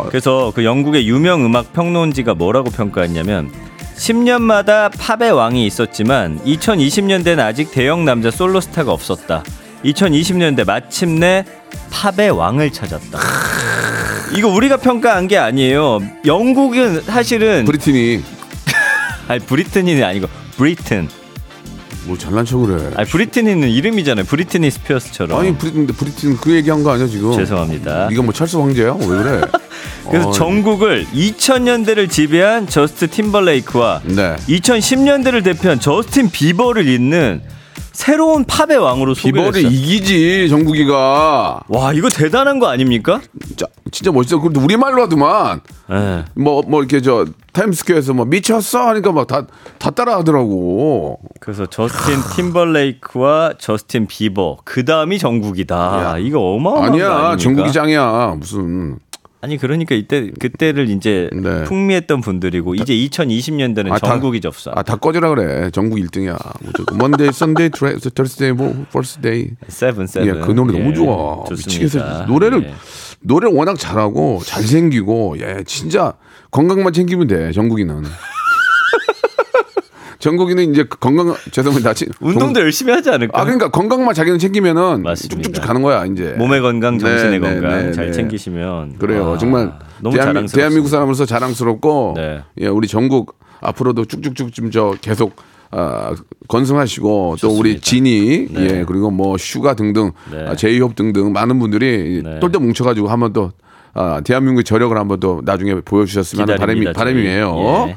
그래서 0.09 0.51
그 0.55 0.65
영국의 0.65 1.07
유명 1.07 1.45
음악 1.45 1.75
평론지가 1.75 2.33
뭐라고 2.33 2.71
평가했냐면 2.71 3.53
10년마다 3.99 4.91
팝의 4.99 5.33
왕이 5.33 5.67
있었지만 5.67 6.41
2020년대는 6.47 7.41
아직 7.41 7.71
대형 7.71 8.07
남자 8.07 8.31
솔로 8.31 8.63
스타가 8.63 8.93
없었다. 8.93 9.45
2020년대 9.85 10.67
마침내 10.67 11.45
팝의 11.91 12.31
왕을 12.31 12.73
찾았다. 12.73 13.19
이거 14.35 14.49
우리가 14.49 14.79
평가한 14.79 15.29
게 15.29 15.37
아니에요. 15.37 16.01
영국은 16.25 17.03
사실은 17.03 17.67
브리티니. 17.67 18.36
아니 19.29 19.41
브리트니는 19.41 20.03
아니고 20.03 20.29
브리튼. 20.57 21.09
뭐 22.05 22.17
잘난 22.17 22.45
척을 22.45 22.81
해. 22.81 22.91
아니 22.97 23.09
브리트니는 23.09 23.69
이름이잖아요. 23.69 24.25
브리트니 24.27 24.71
스피어스처럼. 24.71 25.41
아니 25.41 25.57
브리틴 25.57 25.87
브리틴 25.89 26.37
그 26.37 26.55
얘기한 26.55 26.85
거 26.85 26.93
아니야 26.93 27.09
지금? 27.09 27.33
죄송합니다. 27.33 28.09
네가 28.11 28.23
뭐 28.23 28.33
찰스 28.33 28.57
황제야? 28.57 28.93
왜 28.93 29.07
그래? 29.07 29.41
그래서 30.09 30.29
어, 30.29 30.33
정국을 30.33 31.05
2000년대를 31.13 32.09
지배한 32.09 32.69
저스틴 32.69 33.11
팀벌레이크와 33.11 34.03
네. 34.05 34.37
2010년대를 34.49 35.43
대표한 35.43 35.81
저스틴 35.81 36.31
비버를 36.31 36.87
잇는 36.87 37.43
새로운 37.97 38.45
팝의 38.45 38.77
왕으로 38.77 39.15
비버를 39.15 39.47
소개했어요. 39.55 39.73
이기지 39.73 40.49
정국이가. 40.51 41.61
와 41.67 41.93
이거 41.95 42.11
대단한 42.11 42.59
거 42.59 42.67
아닙니까? 42.69 43.23
진짜, 43.47 43.67
진짜 43.91 44.13
멋있어. 44.13 44.39
그래도 44.39 44.61
우리 44.61 44.77
말로 44.77 45.01
하더만. 45.03 45.63
네. 45.89 46.25
뭐뭐 46.35 46.81
이렇게 46.81 47.01
저 47.01 47.25
타임스퀘어에서 47.55 48.13
뭐 48.13 48.27
미쳤어 48.27 48.89
하니까 48.89 49.13
막 49.13 49.27
다 49.27 49.47
다 49.79 49.91
따라하더라고. 49.93 51.21
그래서 51.41 51.65
저스틴 51.65 52.17
팀벌레이크와 52.37 53.55
저스틴 53.59 54.07
비버 54.09 54.59
그 54.65 54.85
다음이 54.85 55.19
정국이다. 55.19 55.75
야. 55.77 56.19
이거 56.19 56.41
어마어마한 56.41 56.91
거 56.91 56.95
아니야 56.95 57.09
아닙니까? 57.13 57.37
정국이 57.39 57.73
짱이야 57.73 58.37
무슨. 58.39 58.99
아니 59.43 59.59
그러니까 59.59 59.95
이때 59.95 60.31
그때를 60.41 60.89
이제 60.89 61.29
네. 61.33 61.65
풍미했던 61.65 62.21
분들이고 62.21 62.75
이제 62.75 62.95
2020년대는 62.95 63.93
아, 63.93 63.99
다- 63.99 64.21
접수. 64.41 64.71
아 64.75 64.82
다 64.82 64.97
꺼지라 64.97 65.29
그래. 65.31 65.71
정국 65.73 65.97
1등이야. 65.99 66.37
Monday, 66.97 67.31
Sunday, 67.33 67.71
Tuesday, 68.15 68.53
뭐 68.53 68.87
Thursday. 68.91 69.51
Seven 69.69 70.07
Seven. 70.07 70.27
예, 70.29 70.33
그 70.41 70.51
노래 70.53 70.73
너무 70.79 70.91
예, 70.91 70.95
좋아. 70.95 71.45
좋습니다. 71.49 71.85
미치겠어. 71.85 72.27
노래를 72.27 72.65
예. 72.65 72.75
노래를 73.21 73.55
워낙 73.57 73.79
잘하고 73.79 74.41
잘생기고 74.45 75.37
예, 75.41 75.63
진짜 75.67 76.15
건강만 76.51 76.93
챙기면 76.93 77.27
돼. 77.29 77.53
정국이는. 77.53 78.03
정국이는 80.19 80.73
이제 80.73 80.85
건강 80.85 81.35
죄송합니다. 81.51 81.93
치- 81.95 82.07
운동도 82.21 82.61
열심히 82.61 82.93
하지 82.93 83.11
않을까? 83.11 83.39
아 83.41 83.45
그러니까 83.45 83.71
건강만 83.71 84.15
자기는 84.15 84.39
챙기면은 84.39 85.03
맞습니다. 85.03 85.37
쭉쭉쭉 85.43 85.65
가는 85.67 85.83
거야 85.83 86.05
이제. 86.07 86.35
몸의 86.39 86.61
건강, 86.63 86.99
정신의 86.99 87.39
네, 87.41 87.49
네, 87.55 87.61
건강 87.61 87.87
네, 87.87 87.93
잘 87.93 88.07
네. 88.07 88.13
챙기시면 88.13 88.99
그래요. 88.99 89.31
와, 89.31 89.39
정말 89.39 89.73
너무 90.01 90.15
대한민, 90.15 90.19
자랑스럽습니다. 90.19 90.57
대한민국 90.57 90.89
사람으로서 90.89 91.27
자랑스럽고 91.27 92.15
네. 92.17 92.41
예, 92.61 92.67
우리 92.69 92.89
정국 92.89 93.39
앞으로도 93.61 94.05
쭉쭉쭉 94.07 94.53
좀 94.53 94.71
저 94.71 94.95
계속 95.01 95.37
아, 95.71 96.15
건승하시고 96.49 97.37
또 97.41 97.49
우리 97.49 97.79
좋습니다. 97.79 97.81
진이 97.85 98.49
네. 98.53 98.79
예 98.79 98.85
그리고 98.87 99.11
뭐 99.11 99.37
슈가 99.37 99.75
등등 99.75 100.13
네. 100.31 100.47
아, 100.49 100.55
제이홉 100.57 100.95
등등 100.97 101.33
많은 101.33 101.59
분들이 101.59 102.23
네. 102.25 102.39
똘똘 102.41 102.61
뭉쳐가지고 102.63 103.09
한번 103.09 103.33
또 103.33 103.53
아, 103.93 104.21
대한민국의 104.25 104.65
저력을 104.65 104.97
한번 104.97 105.21
또 105.21 105.41
나중에 105.45 105.75
보여주셨으면 105.81 106.49
하는 106.49 106.59
바람이 106.59 106.85
저희. 106.85 106.93
바람이에요. 106.93 107.87
예. 107.89 107.97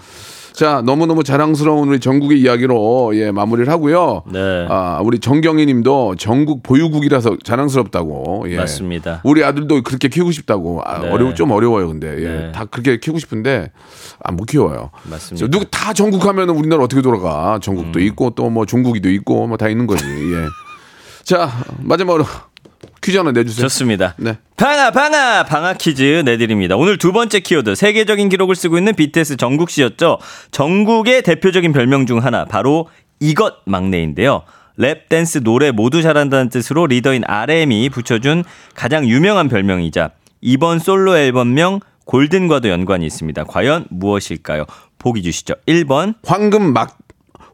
자, 0.60 0.82
너무너무 0.84 1.24
자랑스러운 1.24 1.88
우리 1.88 2.02
정국의 2.02 2.42
이야기로 2.42 3.16
예, 3.16 3.32
마무리를 3.32 3.72
하고요. 3.72 4.24
네. 4.30 4.68
아, 4.68 5.00
우리 5.02 5.20
정경희 5.20 5.66
님도 5.66 6.18
정국 6.18 6.64
보유국이라서 6.64 7.38
자랑스럽다고. 7.46 8.44
예. 8.50 8.58
맞습니다. 8.58 9.22
우리 9.24 9.42
아들도 9.42 9.84
그렇게 9.84 10.10
키우고 10.10 10.32
싶다고. 10.34 10.82
아, 10.84 11.00
네. 11.00 11.10
어려워 11.10 11.34
좀 11.34 11.52
어려워요, 11.52 11.88
근데. 11.88 12.10
예. 12.10 12.28
네. 12.28 12.52
다 12.52 12.66
그렇게 12.66 13.00
키우고 13.00 13.20
싶은데 13.20 13.72
아, 14.22 14.34
못 14.34 14.48
키워요. 14.48 14.90
맞습니다. 15.10 15.48
누구 15.48 15.64
다 15.72 15.94
정국 15.94 16.26
하면은 16.26 16.54
우리나라 16.54 16.84
어떻게 16.84 17.02
돌아가? 17.02 17.58
정국도 17.64 18.00
음. 18.00 18.04
있고 18.04 18.32
또 18.32 18.50
뭐 18.50 18.66
중국이도 18.66 19.10
있고 19.12 19.48
뭐 19.48 19.56
다 19.56 19.70
있는 19.70 19.88
거지. 19.88 20.04
예. 20.04 20.46
자, 21.24 21.50
마지막으로 21.78 22.26
퀴즈 23.10 23.18
하나 23.18 23.32
내주세요. 23.32 23.64
좋습니다. 23.64 24.14
네. 24.18 24.38
방아 24.56 24.92
방아 24.92 25.44
방아 25.46 25.74
퀴즈 25.74 26.22
내드립니다. 26.26 26.76
오늘 26.76 26.98
두 26.98 27.12
번째 27.12 27.40
키워드 27.40 27.74
세계적인 27.74 28.30
기록을 28.30 28.56
쓰고 28.56 28.78
있는 28.78 28.94
BTS 28.94 29.38
정국 29.38 29.72
씨였죠. 29.72 30.20
정국의 30.52 31.24
대표적인 31.24 31.74
별명 31.74 32.06
중 32.06 32.24
하나 32.24 32.46
바로 32.46 32.88
이것 33.20 33.56
막내인데요. 33.66 34.44
랩, 34.78 35.10
댄스, 35.10 35.44
노래 35.44 35.72
모두 35.72 36.02
잘한다는 36.04 36.50
뜻으로 36.50 36.86
리더인 36.86 37.24
RM이 37.26 37.90
붙여준 37.90 38.44
가장 38.76 39.06
유명한 39.08 39.50
별명이자 39.50 40.12
이번 40.40 40.80
솔로 40.80 41.18
앨범명 41.18 41.80
골든과도 42.06 42.70
연관이 42.70 43.06
있습니다. 43.08 43.44
과연 43.46 43.88
무엇일까요? 43.90 44.66
보기 45.00 45.24
주시죠. 45.24 45.56
1번, 45.68 46.14
황금 46.24 46.74
막 46.74 46.98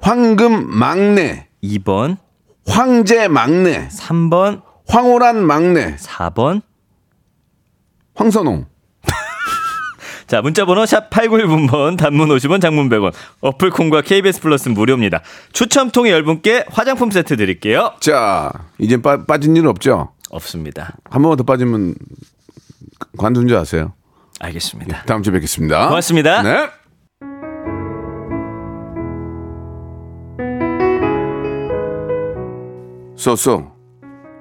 황금 0.01 0.70
막내, 0.70 1.47
2번, 1.64 2.18
황제 2.68 3.28
막내, 3.28 3.88
3번, 3.88 4.62
황홀한 4.88 5.46
막내, 5.46 5.96
4번. 5.96 6.62
황선홍. 8.16 8.66
자, 10.28 10.42
문자번호 10.42 10.86
샵 10.86 11.10
8910번, 11.10 11.98
단문 11.98 12.30
50원, 12.30 12.62
장문 12.62 12.90
100원, 12.90 13.14
어플콘과 13.42 14.02
KBS 14.02 14.42
플러스 14.42 14.70
무료입니다. 14.70 15.22
추첨 15.54 15.92
통해 15.92 16.12
10분께 16.12 16.66
화장품 16.72 17.12
세트 17.12 17.36
드릴게요. 17.38 17.94
자, 18.00 18.52
이제 18.80 19.02
빠, 19.02 19.26
빠진 19.26 19.56
일 19.56 19.68
없죠? 19.68 20.14
없습니다. 20.30 20.96
한 21.10 21.22
번만 21.22 21.38
더 21.38 21.44
빠지면 21.44 21.96
관둔 23.18 23.48
줄 23.48 23.58
아세요? 23.58 23.94
알겠습니다. 24.40 25.04
다음 25.04 25.24
주에 25.24 25.34
뵙겠습니다. 25.34 25.88
고맙습니다. 25.88 26.42
네. 26.44 26.70
소소 33.16 33.75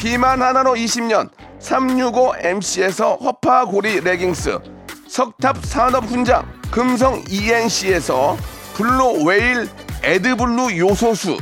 비만 0.00 0.40
하나로 0.40 0.76
20년 0.76 1.28
365MC에서 1.60 3.20
허파고리 3.22 4.00
레깅스 4.00 4.58
석탑 5.06 5.62
산업 5.66 6.04
훈장 6.04 6.50
금성 6.70 7.22
ENC에서 7.28 8.34
블루 8.76 9.24
웨일 9.26 9.68
에드블루 10.02 10.78
요소수 10.78 11.36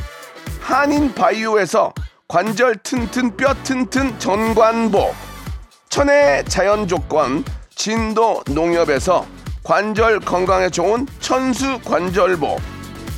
한인 0.61 1.15
바이오에서 1.15 1.93
관절 2.27 2.79
튼튼 2.83 3.37
뼈 3.37 3.55
튼튼 3.63 4.19
전관보 4.19 5.15
천혜 5.89 6.43
자연 6.49 6.89
조건 6.89 7.45
진도 7.77 8.43
농협에서 8.49 9.25
관절 9.63 10.19
건강에 10.19 10.69
좋은 10.69 11.07
천수 11.21 11.79
관절보 11.85 12.57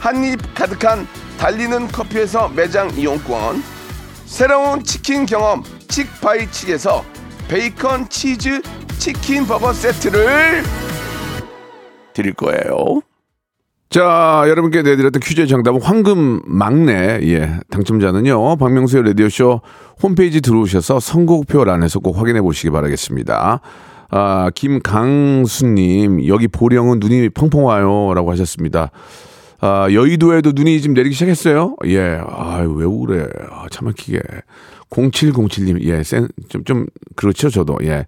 한입 0.01 0.55
가득한 0.55 1.09
달리는 1.39 1.89
커피에서 1.89 2.49
매장 2.51 2.91
이용권 2.91 3.80
새로운 4.31 4.85
치킨 4.85 5.27
경험 5.27 5.65
칙바이칙에서 5.89 7.05
베이컨 7.49 8.09
치즈 8.09 8.63
치킨 8.97 9.45
버거 9.45 9.73
세트를 9.73 10.63
드릴 12.15 12.35
거예요. 12.35 13.03
자, 13.91 14.45
여러분께 14.47 14.83
내드렸던 14.83 15.21
퀴즈의 15.21 15.49
정답은 15.49 15.83
황금 15.83 16.43
막내. 16.47 17.19
예. 17.25 17.59
당첨자는요. 17.71 18.57
박명수의 18.57 19.03
라디오쇼 19.03 19.63
홈페이지 20.01 20.41
들어오셔서 20.41 21.01
선곡표란에서 21.01 21.99
꼭 21.99 22.17
확인해 22.17 22.41
보시기 22.41 22.71
바라겠습니다. 22.71 23.61
아, 24.11 24.51
김강수님, 24.55 26.29
여기 26.29 26.47
보령은 26.47 27.01
눈이 27.01 27.31
펑펑 27.31 27.65
와요. 27.65 28.15
라고 28.15 28.31
하셨습니다. 28.31 28.93
아, 29.61 29.89
여의도에도 29.93 30.53
눈이 30.55 30.81
지금 30.81 30.95
내리기 30.95 31.15
시작했어요. 31.15 31.77
예. 31.87 32.19
아, 32.27 32.59
왜 32.67 32.87
그래. 32.87 33.27
아, 33.51 33.67
참 33.71 33.87
막히게. 33.87 34.21
0707님, 34.91 35.81
예, 35.83 36.03
센, 36.03 36.29
좀, 36.49 36.65
좀, 36.65 36.87
그렇죠, 37.15 37.51
저도. 37.51 37.77
예. 37.83 38.07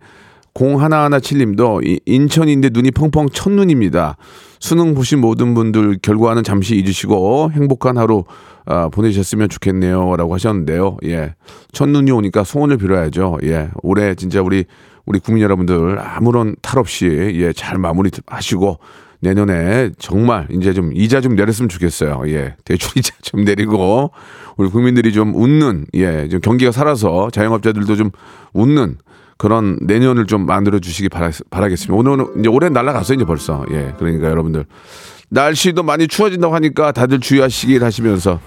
0117님도 0.55 1.87
이- 1.87 2.01
인천인데 2.05 2.71
눈이 2.73 2.91
펑펑 2.91 3.29
첫눈입니다. 3.31 4.17
수능 4.61 4.95
보신 4.95 5.21
모든 5.21 5.55
분들 5.55 5.99
결과는 6.03 6.43
잠시 6.45 6.77
잊으시고 6.77 7.51
행복한 7.53 7.97
하루 7.97 8.25
아, 8.65 8.89
보내셨으면 8.91 9.49
좋겠네요. 9.49 10.15
라고 10.17 10.35
하셨는데요. 10.35 10.99
예. 11.05 11.35
첫눈이 11.73 12.11
오니까 12.13 12.45
소원을 12.45 12.77
빌어야죠. 12.79 13.39
예. 13.45 13.69
올해 13.83 14.15
진짜 14.15 14.41
우리, 14.43 14.65
우리 15.05 15.19
국민 15.19 15.43
여러분들 15.43 15.99
아무런 15.99 16.55
탈 16.63 16.79
없이 16.79 17.07
예, 17.35 17.53
잘 17.53 17.79
마무리 17.79 18.11
하시고 18.27 18.79
내년에 19.23 19.91
정말 19.99 20.49
이제 20.51 20.73
좀 20.73 20.91
이자 20.93 21.21
좀 21.21 21.37
내렸으면 21.37 21.69
좋겠어요. 21.69 22.23
예. 22.27 22.57
대출 22.65 22.99
이자 22.99 23.15
좀 23.23 23.45
내리고 23.45 24.11
우리 24.57 24.69
국민들이 24.69 25.13
좀 25.13 25.35
웃는 25.35 25.87
예, 25.95 26.29
좀 26.29 26.41
경기가 26.41 26.73
살아서 26.73 27.31
자영업자들도 27.31 27.97
좀 27.97 28.11
웃는 28.53 28.99
그런 29.39 29.79
내년을 29.81 30.27
좀 30.27 30.45
만들어 30.45 30.81
주시기 30.81 31.09
바라, 31.09 31.31
바라겠습니다. 31.51 31.95
오늘은 31.95 32.41
이제 32.41 32.49
올해 32.49 32.69
날라갔어요, 32.69 33.17
이제 33.17 33.25
벌써. 33.25 33.65
예. 33.71 33.95
그러니까 33.97 34.29
여러분들 34.29 34.67
날씨도 35.31 35.85
많이 35.85 36.09
추워진다고 36.09 36.55
하니까 36.57 36.91
다들 36.91 37.21
주의하시길 37.21 37.83
하시면서 37.83 38.41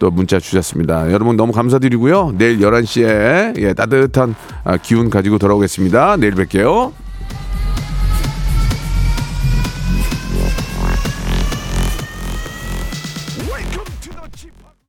또 0.00 0.10
문자 0.10 0.40
주셨습니다. 0.40 1.10
여러분 1.12 1.36
너무 1.36 1.52
감사드리고요. 1.52 2.34
내일 2.36 2.58
11시에 2.58 3.58
예, 3.60 3.72
따뜻한 3.74 4.34
아, 4.64 4.76
기운 4.76 5.08
가지고 5.08 5.38
돌아오겠습니다. 5.38 6.16
내일 6.16 6.34
뵐게요. 6.34 7.05